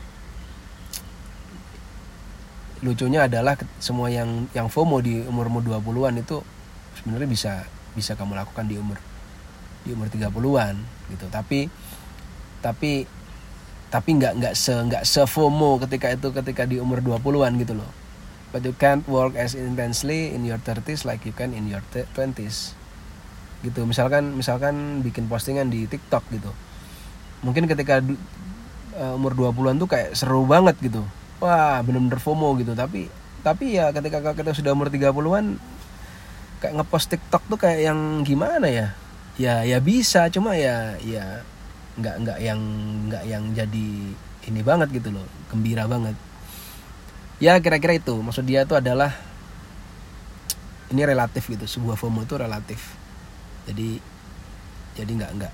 [2.83, 6.43] lucunya adalah semua yang yang FOMO di umur umur 20-an itu
[6.99, 7.53] sebenarnya bisa
[7.95, 8.99] bisa kamu lakukan di umur
[9.83, 10.75] di umur 30-an
[11.11, 11.27] gitu.
[11.31, 11.67] Tapi
[12.63, 13.07] tapi
[13.89, 17.91] tapi nggak nggak se nggak se FOMO ketika itu ketika di umur 20-an gitu loh.
[18.55, 22.73] But you can't work as intensely in your 30s like you can in your 20s.
[23.61, 23.81] Gitu.
[23.85, 26.55] Misalkan misalkan bikin postingan di TikTok gitu.
[27.43, 28.01] Mungkin ketika
[28.99, 31.03] uh, umur 20-an tuh kayak seru banget gitu
[31.39, 32.75] wah bener-bener FOMO gitu.
[32.75, 33.11] Tapi
[33.43, 35.59] tapi ya ketika kita sudah umur 30-an
[36.59, 38.89] kayak ngepost TikTok tuh kayak yang gimana ya?
[39.39, 40.27] Ya ya bisa.
[40.29, 41.47] Cuma ya ya
[41.99, 42.61] nggak nggak yang
[43.11, 43.89] nggak yang jadi
[44.51, 45.27] ini banget gitu loh.
[45.51, 46.19] Gembira banget.
[47.39, 48.19] Ya kira-kira itu.
[48.19, 49.15] Maksud dia tuh adalah
[50.91, 51.65] ini relatif gitu.
[51.71, 52.99] Sebuah FOMO itu relatif.
[53.71, 54.03] Jadi
[54.99, 55.53] jadi nggak nggak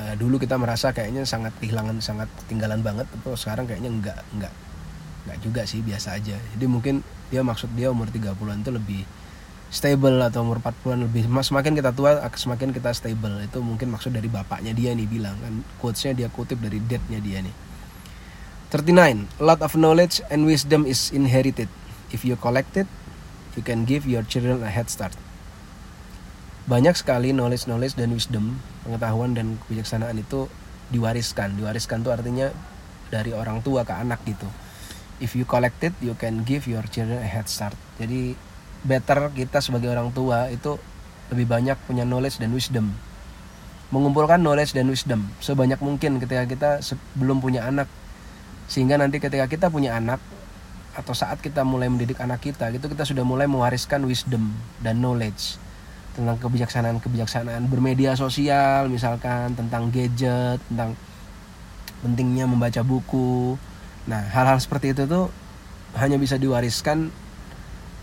[0.00, 3.04] uh, dulu kita merasa kayaknya sangat kehilangan sangat ketinggalan banget.
[3.12, 4.54] Tapi sekarang kayaknya nggak nggak
[5.24, 6.36] nggak juga sih biasa aja.
[6.36, 7.00] Jadi mungkin
[7.32, 9.02] dia maksud dia umur 30-an itu lebih
[9.72, 13.40] stable atau umur 40-an lebih semakin kita tua semakin kita stable.
[13.42, 17.40] Itu mungkin maksud dari bapaknya dia nih bilang kan quotesnya dia kutip dari dad-nya dia
[17.40, 17.54] nih.
[18.70, 21.66] 39 a lot of knowledge and wisdom is inherited.
[22.12, 22.86] If you collect it
[23.56, 25.16] you can give your children a head start.
[26.64, 30.52] Banyak sekali knowledge knowledge dan wisdom pengetahuan dan kebijaksanaan itu
[30.92, 31.56] diwariskan.
[31.56, 32.52] Diwariskan tuh artinya
[33.08, 34.63] dari orang tua ke anak gitu
[35.22, 37.76] if you collect it you can give your children a head start.
[38.00, 38.34] Jadi
[38.84, 40.76] better kita sebagai orang tua itu
[41.32, 42.94] lebih banyak punya knowledge dan wisdom.
[43.92, 46.70] Mengumpulkan knowledge dan wisdom sebanyak mungkin ketika kita
[47.14, 47.86] belum punya anak.
[48.66, 50.18] Sehingga nanti ketika kita punya anak
[50.94, 55.58] atau saat kita mulai mendidik anak kita itu kita sudah mulai mewariskan wisdom dan knowledge
[56.14, 60.94] tentang kebijaksanaan-kebijaksanaan bermedia sosial misalkan tentang gadget tentang
[61.98, 63.58] pentingnya membaca buku
[64.04, 65.32] Nah, hal-hal seperti itu tuh
[65.96, 67.08] hanya bisa diwariskan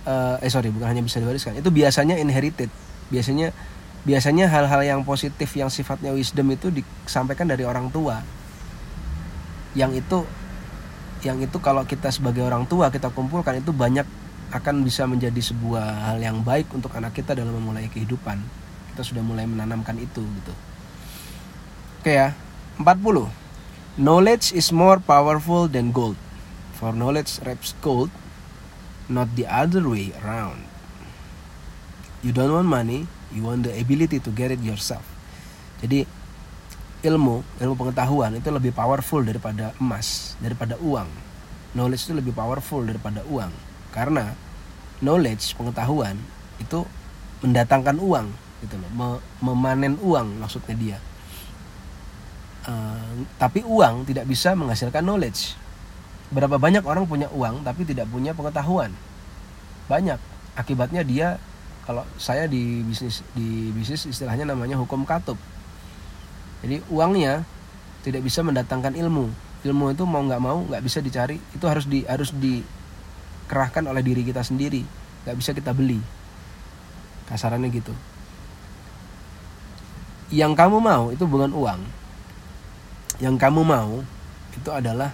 [0.05, 1.57] uh, eh sorry, bukan hanya bisa diwariskan.
[1.57, 2.69] Itu biasanya inherited.
[3.11, 3.53] Biasanya
[4.01, 8.25] biasanya hal-hal yang positif yang sifatnya wisdom itu disampaikan dari orang tua.
[9.77, 10.17] Yang itu
[11.21, 14.05] yang itu kalau kita sebagai orang tua kita kumpulkan itu banyak
[14.51, 18.41] akan bisa menjadi sebuah hal yang baik untuk anak kita dalam memulai kehidupan.
[18.91, 20.53] Kita sudah mulai menanamkan itu gitu.
[22.01, 22.33] Oke ya,
[22.81, 23.40] 40.
[23.99, 26.15] Knowledge is more powerful than gold.
[26.79, 28.07] For knowledge reps gold,
[29.11, 30.63] not the other way around.
[32.23, 35.03] You don't want money, you want the ability to get it yourself.
[35.83, 36.07] Jadi
[37.03, 41.11] ilmu, ilmu pengetahuan itu lebih powerful daripada emas, daripada uang.
[41.75, 43.51] Knowledge itu lebih powerful daripada uang.
[43.91, 44.39] Karena
[45.03, 46.15] knowledge, pengetahuan
[46.63, 46.87] itu
[47.43, 48.31] mendatangkan uang
[48.63, 50.97] gitu loh, memanen uang maksudnya dia
[52.61, 55.57] Uh, tapi uang tidak bisa menghasilkan knowledge.
[56.29, 58.93] Berapa banyak orang punya uang tapi tidak punya pengetahuan?
[59.91, 60.19] banyak.
[60.55, 61.35] Akibatnya dia
[61.83, 65.35] kalau saya di bisnis di bisnis istilahnya namanya hukum katup.
[66.63, 67.43] Jadi uangnya
[68.07, 69.27] tidak bisa mendatangkan ilmu.
[69.67, 71.35] Ilmu itu mau nggak mau nggak bisa dicari.
[71.51, 74.87] Itu harus di harus dikerahkan oleh diri kita sendiri.
[75.27, 75.99] Nggak bisa kita beli.
[77.27, 77.91] Kasarannya gitu.
[80.31, 81.79] Yang kamu mau itu bukan uang
[83.21, 84.01] yang kamu mau
[84.57, 85.13] itu adalah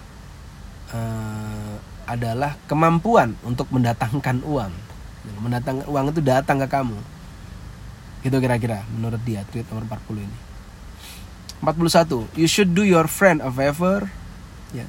[0.95, 1.75] uh,
[2.07, 4.71] adalah kemampuan untuk mendatangkan uang.
[5.43, 6.95] Mendatangkan uang itu datang ke kamu.
[8.23, 10.37] Itu kira-kira menurut dia tweet nomor 40 ini.
[11.59, 14.07] 41 you should do your friend a favor.
[14.71, 14.87] Yeah.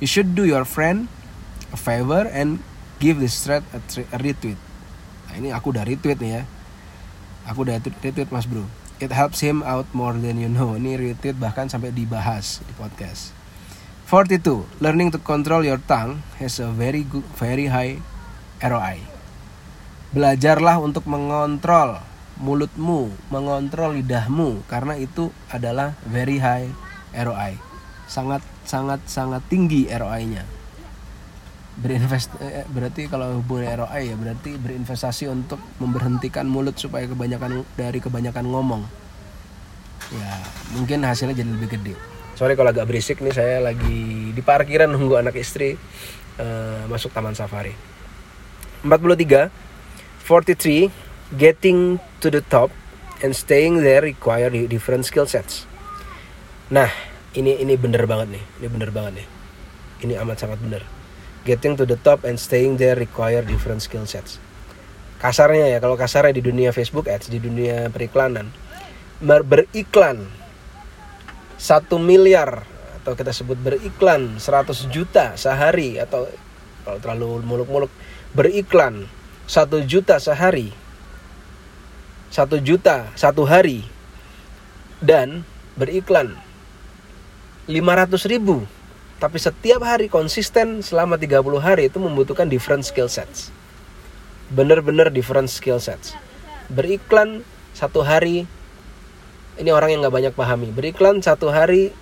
[0.00, 1.12] you should do your friend
[1.72, 2.60] a favor and
[3.00, 3.80] give this thread a,
[4.12, 4.60] a retweet.
[5.28, 6.42] Nah ini aku udah retweet nih ya.
[7.48, 8.68] Aku udah retweet mas bro
[9.00, 13.32] it helps him out more than you know ini retweet bahkan sampai dibahas di podcast
[14.06, 17.96] 42 learning to control your tongue has a very good very high
[18.60, 19.10] ROI
[20.10, 22.02] Belajarlah untuk mengontrol
[22.42, 26.66] mulutmu, mengontrol lidahmu karena itu adalah very high
[27.14, 27.54] ROI.
[28.10, 30.42] Sangat sangat sangat tinggi ROI-nya.
[31.80, 37.98] Berinvest eh, berarti kalau hubungan ROI ya berarti berinvestasi untuk memberhentikan mulut supaya kebanyakan dari
[37.98, 38.82] kebanyakan ngomong.
[40.10, 40.32] Ya,
[40.76, 41.94] mungkin hasilnya jadi lebih gede.
[42.36, 45.76] Sorry kalau agak berisik nih saya lagi di parkiran nunggu anak istri
[46.40, 47.72] uh, masuk taman safari.
[48.84, 49.52] 43
[50.24, 50.88] 43
[51.36, 52.72] getting to the top
[53.20, 55.68] and staying there require different skill sets
[56.72, 56.88] nah
[57.36, 59.26] ini ini bener banget nih ini bener banget nih
[60.08, 60.82] ini amat sangat bener
[61.44, 64.40] getting to the top and staying there require different skill sets.
[65.20, 68.48] Kasarnya ya kalau kasarnya di dunia Facebook ads di dunia periklanan
[69.20, 70.24] beriklan
[71.60, 72.64] satu miliar
[73.00, 76.24] atau kita sebut beriklan 100 juta sehari atau
[76.88, 77.92] kalau terlalu muluk-muluk
[78.32, 79.04] beriklan
[79.44, 80.72] satu juta sehari
[82.32, 83.84] satu juta satu hari
[85.04, 85.44] dan
[85.76, 86.32] beriklan
[87.68, 88.64] 500 ribu
[89.20, 93.52] tapi setiap hari konsisten selama 30 hari itu membutuhkan different skill sets.
[94.48, 96.16] Bener-bener different skill sets.
[96.72, 97.44] Beriklan
[97.76, 98.48] satu hari
[99.60, 100.72] ini orang yang nggak banyak pahami.
[100.72, 101.92] Beriklan satu hari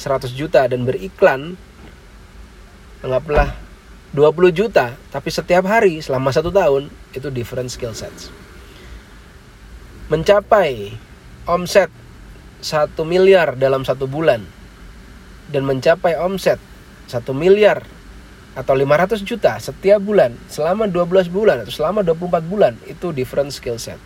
[0.00, 1.60] 100 juta dan beriklan
[3.04, 3.52] anggaplah
[4.16, 4.96] 20 juta.
[5.12, 8.32] Tapi setiap hari selama satu tahun itu different skill sets.
[10.08, 10.96] Mencapai
[11.44, 11.92] omset
[12.64, 14.61] satu miliar dalam satu bulan
[15.52, 16.56] dan mencapai omset
[17.04, 17.84] satu miliar
[18.52, 23.76] atau 500 juta setiap bulan selama 12 bulan atau selama 24 bulan itu different skill
[23.76, 24.00] set.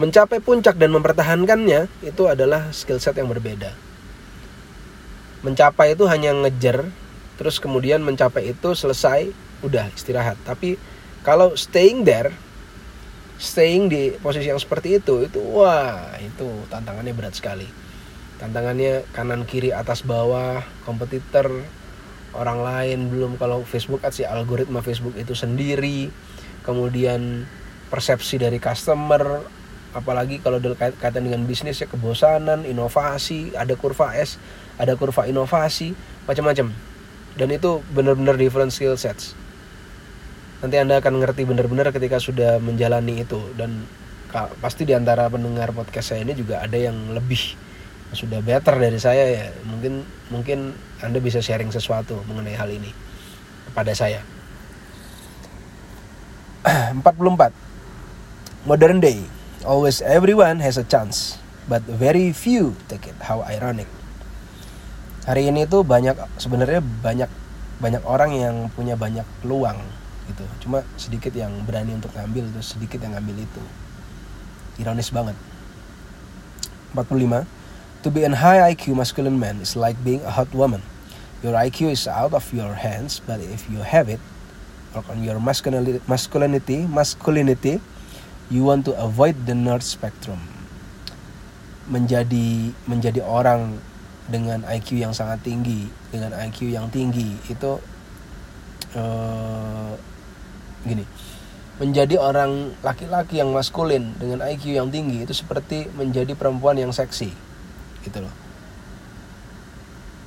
[0.00, 3.76] Mencapai puncak dan mempertahankannya itu adalah skill set yang berbeda.
[5.44, 6.88] Mencapai itu hanya ngejar
[7.36, 10.40] terus kemudian mencapai itu selesai udah istirahat.
[10.44, 10.80] Tapi
[11.20, 12.32] kalau staying there
[13.42, 17.66] staying di posisi yang seperti itu itu wah itu tantangannya berat sekali
[18.42, 21.62] tantangannya kanan kiri atas bawah kompetitor
[22.34, 23.06] orang lain.
[23.06, 26.10] Belum kalau Facebook ads ya algoritma Facebook itu sendiri.
[26.66, 27.46] Kemudian
[27.86, 29.46] persepsi dari customer
[29.94, 34.40] apalagi kalau kaitan dengan bisnis ya kebosanan inovasi ada kurva S
[34.74, 35.94] ada kurva inovasi
[36.26, 36.74] macam-macam.
[37.38, 39.38] Dan itu benar-benar different skill sets.
[40.60, 43.38] Nanti anda akan ngerti benar-benar ketika sudah menjalani itu.
[43.54, 43.86] Dan
[44.58, 47.71] pasti di antara pendengar podcast saya ini juga ada yang lebih
[48.12, 49.46] sudah better dari saya ya.
[49.64, 52.92] Mungkin mungkin anda bisa sharing sesuatu mengenai hal ini
[53.72, 54.20] kepada saya.
[57.02, 57.50] 44
[58.68, 59.18] modern day
[59.66, 63.16] always everyone has a chance but very few take it.
[63.24, 63.88] How ironic.
[65.26, 67.30] Hari ini tuh banyak sebenarnya banyak
[67.82, 69.78] banyak orang yang punya banyak peluang
[70.30, 70.44] gitu.
[70.62, 73.62] Cuma sedikit yang berani untuk ngambil terus sedikit yang ngambil itu.
[74.78, 75.34] Ironis banget.
[76.94, 77.61] 45
[78.02, 80.82] To be an high IQ masculine man is like being a hot woman.
[81.38, 84.18] Your IQ is out of your hands, but if you have it,
[84.90, 87.78] work on your masculinity, masculinity, masculinity,
[88.50, 90.42] you want to avoid the nerd spectrum.
[91.86, 93.78] Menjadi menjadi orang
[94.26, 97.78] dengan IQ yang sangat tinggi dengan IQ yang tinggi itu
[98.98, 99.94] uh,
[100.82, 101.06] gini
[101.78, 107.51] menjadi orang laki-laki yang maskulin dengan IQ yang tinggi itu seperti menjadi perempuan yang seksi
[108.04, 108.34] gitu loh.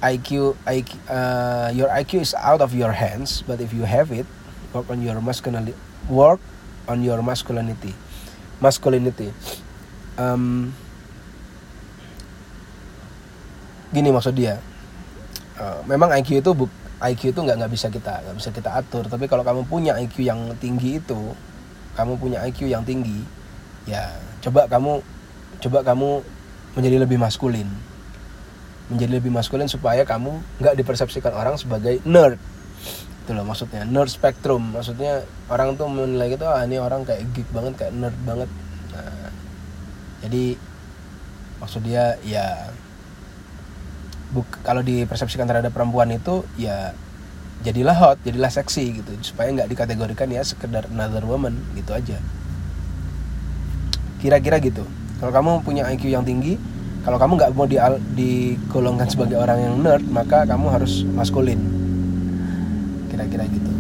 [0.06, 4.28] IQ, IQ uh, your IQ is out of your hands but if you have it
[4.76, 5.74] work on your masculinity
[6.12, 6.38] work
[6.86, 7.96] on your masculinity
[8.60, 9.32] masculinity.
[10.16, 10.72] Um,
[13.92, 14.60] gini maksud dia.
[15.56, 19.08] Uh, memang IQ itu buk, IQ itu nggak nggak bisa kita nggak bisa kita atur.
[19.08, 21.32] Tapi kalau kamu punya IQ yang tinggi itu
[21.96, 23.24] kamu punya IQ yang tinggi
[23.88, 24.04] ya
[24.44, 25.00] coba kamu
[25.64, 26.22] coba kamu
[26.76, 27.68] menjadi lebih maskulin.
[28.92, 32.38] Menjadi lebih maskulin supaya kamu nggak dipersepsikan orang sebagai nerd.
[33.26, 37.50] Itu loh maksudnya nerd spectrum maksudnya orang tuh menilai gitu ah ini orang kayak geek
[37.50, 38.50] banget kayak nerd banget.
[38.94, 39.32] Nah,
[40.22, 40.60] jadi
[41.58, 42.70] maksud dia ya
[44.36, 46.94] buk kalau dipersepsikan terhadap perempuan itu ya
[47.64, 49.12] jadilah hot jadilah seksi gitu.
[49.26, 52.22] Supaya nggak dikategorikan ya sekedar another woman gitu aja.
[54.22, 54.86] Kira-kira gitu
[55.20, 56.60] kalau kamu punya IQ yang tinggi
[57.06, 57.78] kalau kamu nggak mau di
[58.18, 61.62] digolongkan sebagai orang yang nerd maka kamu harus maskulin.
[63.14, 63.72] Kira-kira gitu.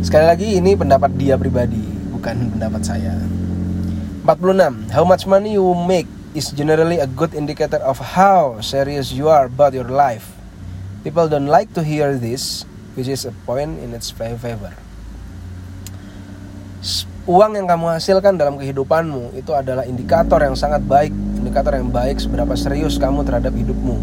[0.00, 3.12] Sekali lagi ini pendapat dia pribadi bukan pendapat saya.
[4.24, 9.28] 46 how much money you make is generally a good indicator of how serious you
[9.28, 10.32] are about your life.
[11.04, 12.64] People don't like to hear this
[12.96, 14.72] which is a point in its favor
[17.28, 22.16] uang yang kamu hasilkan dalam kehidupanmu itu adalah indikator yang sangat baik indikator yang baik
[22.16, 24.00] seberapa serius kamu terhadap hidupmu.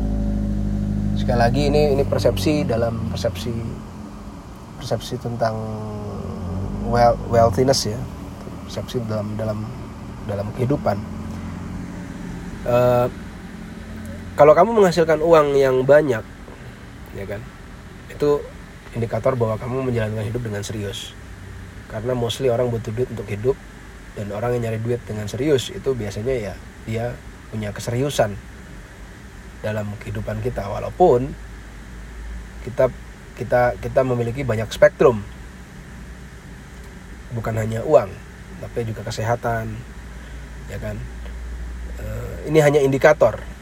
[1.17, 3.49] Sekali lagi ini ini persepsi dalam persepsi
[4.77, 5.57] persepsi tentang
[7.33, 7.99] wealthiness ya.
[8.69, 9.59] Persepsi dalam dalam
[10.29, 10.97] dalam kehidupan.
[12.65, 13.09] Uh,
[14.37, 16.21] kalau kamu menghasilkan uang yang banyak
[17.15, 17.41] ya kan
[18.11, 18.41] itu
[18.97, 21.13] indikator bahwa kamu menjalankan hidup dengan serius
[21.89, 23.57] karena mostly orang butuh duit untuk hidup
[24.15, 26.53] dan orang yang nyari duit dengan serius itu biasanya ya
[26.87, 27.05] dia
[27.51, 28.33] punya keseriusan
[29.61, 30.65] dalam kehidupan kita.
[30.65, 31.33] Walaupun
[32.65, 32.89] kita
[33.35, 35.21] kita kita memiliki banyak spektrum.
[37.35, 38.09] Bukan hanya uang
[38.63, 39.75] tapi juga kesehatan
[40.71, 40.95] ya kan?
[41.99, 43.54] Eh, ini hanya indikator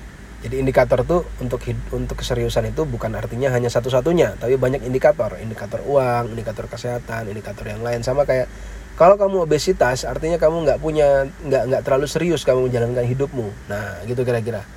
[0.44, 1.64] jadi indikator tuh untuk
[1.96, 7.64] untuk keseriusan itu bukan artinya hanya satu-satunya, tapi banyak indikator, indikator uang, indikator kesehatan, indikator
[7.64, 8.52] yang lain sama kayak
[9.00, 13.48] kalau kamu obesitas artinya kamu nggak punya nggak nggak terlalu serius kamu menjalankan hidupmu.
[13.72, 14.68] Nah gitu kira-kira.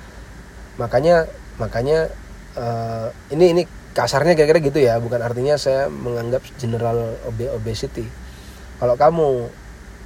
[0.79, 1.27] Makanya
[1.59, 2.15] makanya
[2.55, 7.11] uh, ini ini kasarnya kira-kira gitu ya, bukan artinya saya menganggap general
[7.59, 8.07] obesity.
[8.79, 9.27] Kalau kamu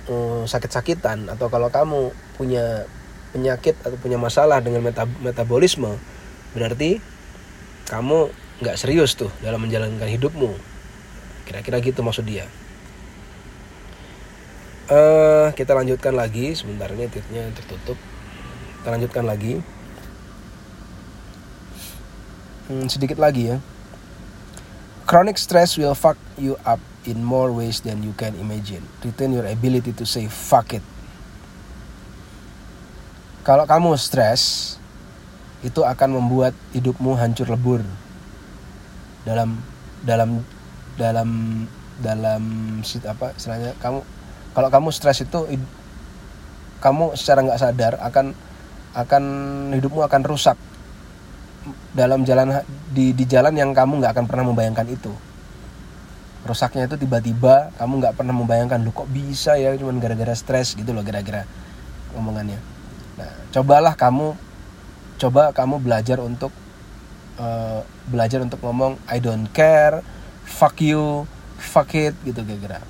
[0.10, 2.90] um, sakit-sakitan atau kalau kamu punya
[3.32, 5.96] penyakit atau punya masalah dengan meta metabolisme
[6.52, 7.00] berarti
[7.88, 10.54] kamu nggak serius tuh dalam menjalankan hidupmu.
[11.50, 12.46] Kira-kira gitu maksud dia.
[14.88, 16.54] Uh, kita lanjutkan lagi.
[16.54, 17.98] Sebentar ini tweetnya tertutup.
[18.80, 19.60] Kita lanjutkan lagi.
[22.70, 23.58] Hmm, sedikit lagi ya.
[25.10, 28.86] Chronic stress will fuck you up in more ways than you can imagine.
[29.04, 30.86] Retain your ability to say fuck it
[33.42, 34.78] kalau kamu stres,
[35.62, 37.82] itu akan membuat hidupmu hancur lebur.
[39.26, 39.58] Dalam
[40.02, 40.42] dalam
[40.98, 41.30] dalam
[42.02, 42.44] dalam
[43.06, 44.02] apa istilahnya kamu
[44.58, 45.46] kalau kamu stres itu
[46.82, 48.34] kamu secara nggak sadar akan
[48.98, 49.24] akan
[49.78, 50.58] hidupmu akan rusak
[51.94, 55.14] dalam jalan di di jalan yang kamu nggak akan pernah membayangkan itu.
[56.42, 59.78] Rusaknya itu tiba-tiba kamu nggak pernah membayangkan lu kok bisa ya?
[59.78, 61.46] Cuman gara-gara stres gitu loh gara-gara
[62.18, 62.71] omongannya
[63.20, 64.38] Nah, cobalah kamu
[65.22, 66.50] coba kamu belajar untuk
[67.38, 70.02] uh, belajar untuk ngomong I don't care,
[70.48, 71.28] fuck you,
[71.62, 72.82] fuck it gitu kira-kira.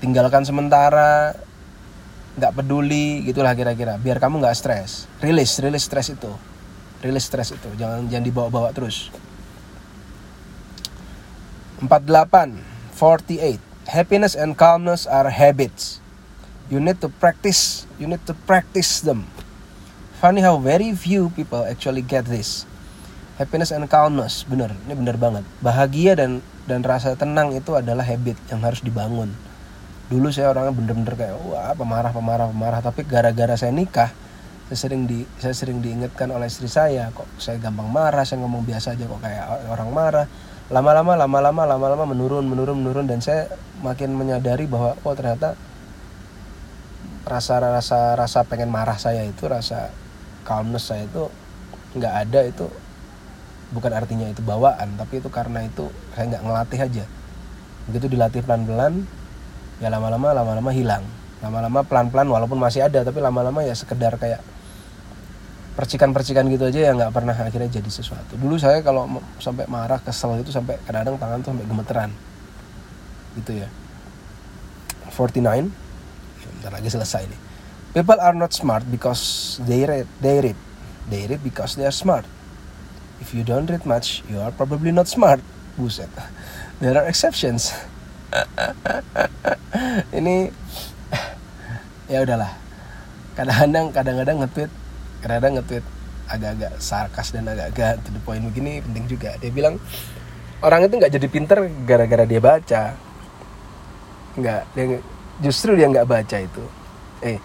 [0.00, 1.36] Tinggalkan sementara,
[2.40, 4.00] nggak peduli gitulah kira-kira.
[4.00, 5.10] Biar kamu nggak stres.
[5.20, 6.32] Rilis, rilis stres itu.
[7.04, 7.68] Rilis stres itu.
[7.76, 9.12] Jangan jangan dibawa-bawa terus.
[11.84, 12.60] 48,
[12.96, 13.60] 48.
[13.88, 16.00] Happiness and calmness are habits
[16.70, 17.84] you need to practice.
[17.98, 19.26] You need to practice them.
[20.22, 22.64] Funny how very few people actually get this.
[23.36, 24.46] Happiness and calmness.
[24.46, 24.72] Bener.
[24.86, 25.44] Ini bener banget.
[25.60, 26.40] Bahagia dan
[26.70, 29.34] dan rasa tenang itu adalah habit yang harus dibangun.
[30.06, 32.80] Dulu saya orangnya bener-bener kayak wah pemarah pemarah pemarah.
[32.80, 34.14] Tapi gara-gara saya nikah
[34.70, 38.22] saya sering di saya sering diingatkan oleh istri saya kok saya gampang marah?
[38.22, 40.26] Saya ngomong biasa aja kok kayak orang marah.
[40.70, 43.06] Lama-lama lama-lama lama-lama menurun menurun menurun.
[43.10, 43.50] Dan saya
[43.82, 45.58] makin menyadari bahwa oh ternyata
[47.28, 49.92] rasa rasa rasa pengen marah saya itu rasa
[50.48, 51.28] calmness saya itu
[51.96, 52.66] nggak ada itu
[53.70, 57.04] bukan artinya itu bawaan tapi itu karena itu saya nggak ngelatih aja.
[57.90, 58.94] Begitu dilatih pelan pelan
[59.78, 61.04] ya lama lama lama lama hilang.
[61.40, 64.42] Lama lama pelan pelan walaupun masih ada tapi lama lama ya sekedar kayak
[65.78, 68.36] percikan percikan gitu aja yang nggak pernah akhirnya jadi sesuatu.
[68.36, 69.06] Dulu saya kalau
[69.38, 72.10] sampai marah kesel itu sampai kadang-kadang tangan tuh sampai gemeteran.
[73.38, 73.68] Gitu ya.
[75.14, 75.89] 49
[76.60, 77.40] Bentar lagi selesai nih.
[77.96, 80.06] People are not smart because they read.
[80.20, 80.58] They read.
[81.08, 82.28] They read because they are smart.
[83.20, 85.38] if you don't read much you are probably not smart
[85.76, 86.08] buset
[86.80, 87.76] there are exceptions
[90.18, 90.48] ini
[92.08, 92.56] ya udahlah
[93.36, 94.72] kadang-kadang kadang-kadang nge-tweet
[95.22, 95.84] kadang-kadang nge-tweet
[96.30, 99.76] agak-agak sarkas dan agak-agak to the point begini penting juga dia bilang
[100.64, 102.82] orang itu nggak jadi pinter gara-gara dia baca
[104.40, 104.84] nggak dia
[105.40, 106.64] justru dia nggak baca itu.
[107.24, 107.38] Eh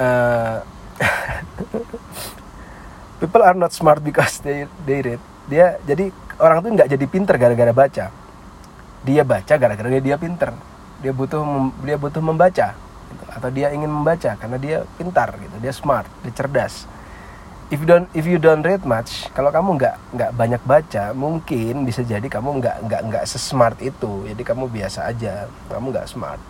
[0.00, 0.58] uh,
[3.20, 5.20] people are not smart because they they read.
[5.48, 8.06] Dia jadi orang tuh nggak jadi pinter gara-gara baca.
[9.02, 10.52] Dia baca gara-gara dia dia pinter.
[11.00, 11.42] Dia butuh
[11.82, 12.76] dia butuh membaca
[13.08, 13.24] gitu.
[13.32, 15.56] atau dia ingin membaca karena dia pintar gitu.
[15.58, 16.84] Dia smart dia cerdas
[17.70, 21.86] if you don't if you don't read much kalau kamu nggak nggak banyak baca mungkin
[21.86, 24.26] bisa jadi kamu nggak nggak nggak sesmart itu.
[24.26, 26.42] Jadi kamu biasa aja kamu nggak smart.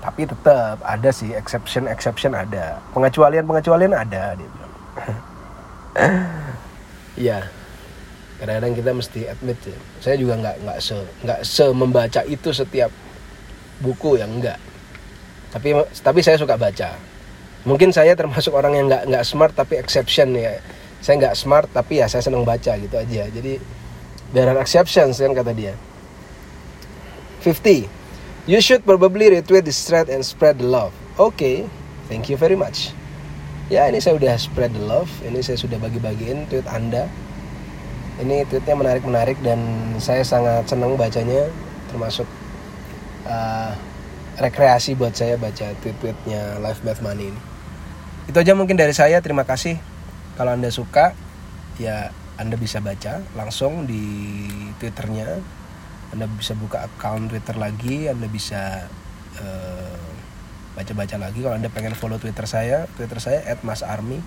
[0.00, 2.80] Tapi tetap ada sih exception exception ada.
[2.96, 4.72] Pengecualian pengecualian ada dia bilang.
[7.18, 7.50] Ya
[8.40, 12.88] kadang-kadang kita mesti admit ya saya juga nggak nggak se nggak se membaca itu setiap
[13.84, 14.56] buku yang enggak
[15.52, 16.96] tapi tapi saya suka baca
[17.68, 20.60] mungkin saya termasuk orang yang nggak nggak smart tapi exception ya.
[21.00, 23.28] Saya nggak smart tapi ya saya senang baca gitu aja.
[23.28, 23.60] Jadi
[24.32, 25.74] there are exceptions kan kata dia.
[27.40, 27.88] 50
[28.44, 30.92] you should probably retweet this thread and spread the love.
[31.16, 31.56] Oke okay,
[32.08, 32.92] thank you very much.
[33.70, 35.08] Ya ini saya udah spread the love.
[35.22, 37.06] Ini saya sudah bagi-bagiin tweet anda.
[38.20, 39.60] Ini tweetnya menarik-menarik dan
[39.96, 41.48] saya sangat senang bacanya
[41.88, 42.28] termasuk
[43.24, 43.72] uh,
[44.36, 47.49] rekreasi buat saya baca tweet-tweetnya Live Math Money ini
[48.28, 49.22] itu aja mungkin dari saya.
[49.24, 49.78] Terima kasih.
[50.36, 51.16] Kalau anda suka
[51.80, 54.02] ya anda bisa baca langsung di
[54.80, 55.40] twitternya.
[56.10, 58.10] Anda bisa buka account twitter lagi.
[58.10, 58.90] Anda bisa
[59.38, 60.00] uh,
[60.74, 61.40] baca-baca lagi.
[61.40, 64.20] Kalau anda pengen follow twitter saya twitter saya @masarmy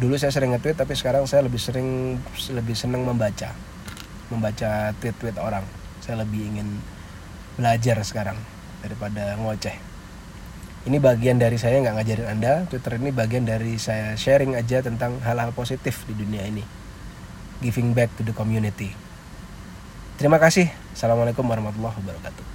[0.00, 2.16] dulu saya sering nge-tweet tapi sekarang saya lebih sering
[2.54, 3.52] lebih senang membaca.
[4.32, 5.66] Membaca tweet-tweet orang.
[6.00, 6.80] Saya lebih ingin
[7.58, 8.38] belajar sekarang
[8.80, 9.89] daripada ngoceh
[10.88, 12.52] ini bagian dari saya nggak ngajarin anda.
[12.72, 16.64] Twitter ini bagian dari saya sharing aja tentang hal-hal positif di dunia ini.
[17.60, 18.96] Giving back to the community.
[20.16, 20.72] Terima kasih.
[20.96, 22.49] Assalamualaikum warahmatullahi wabarakatuh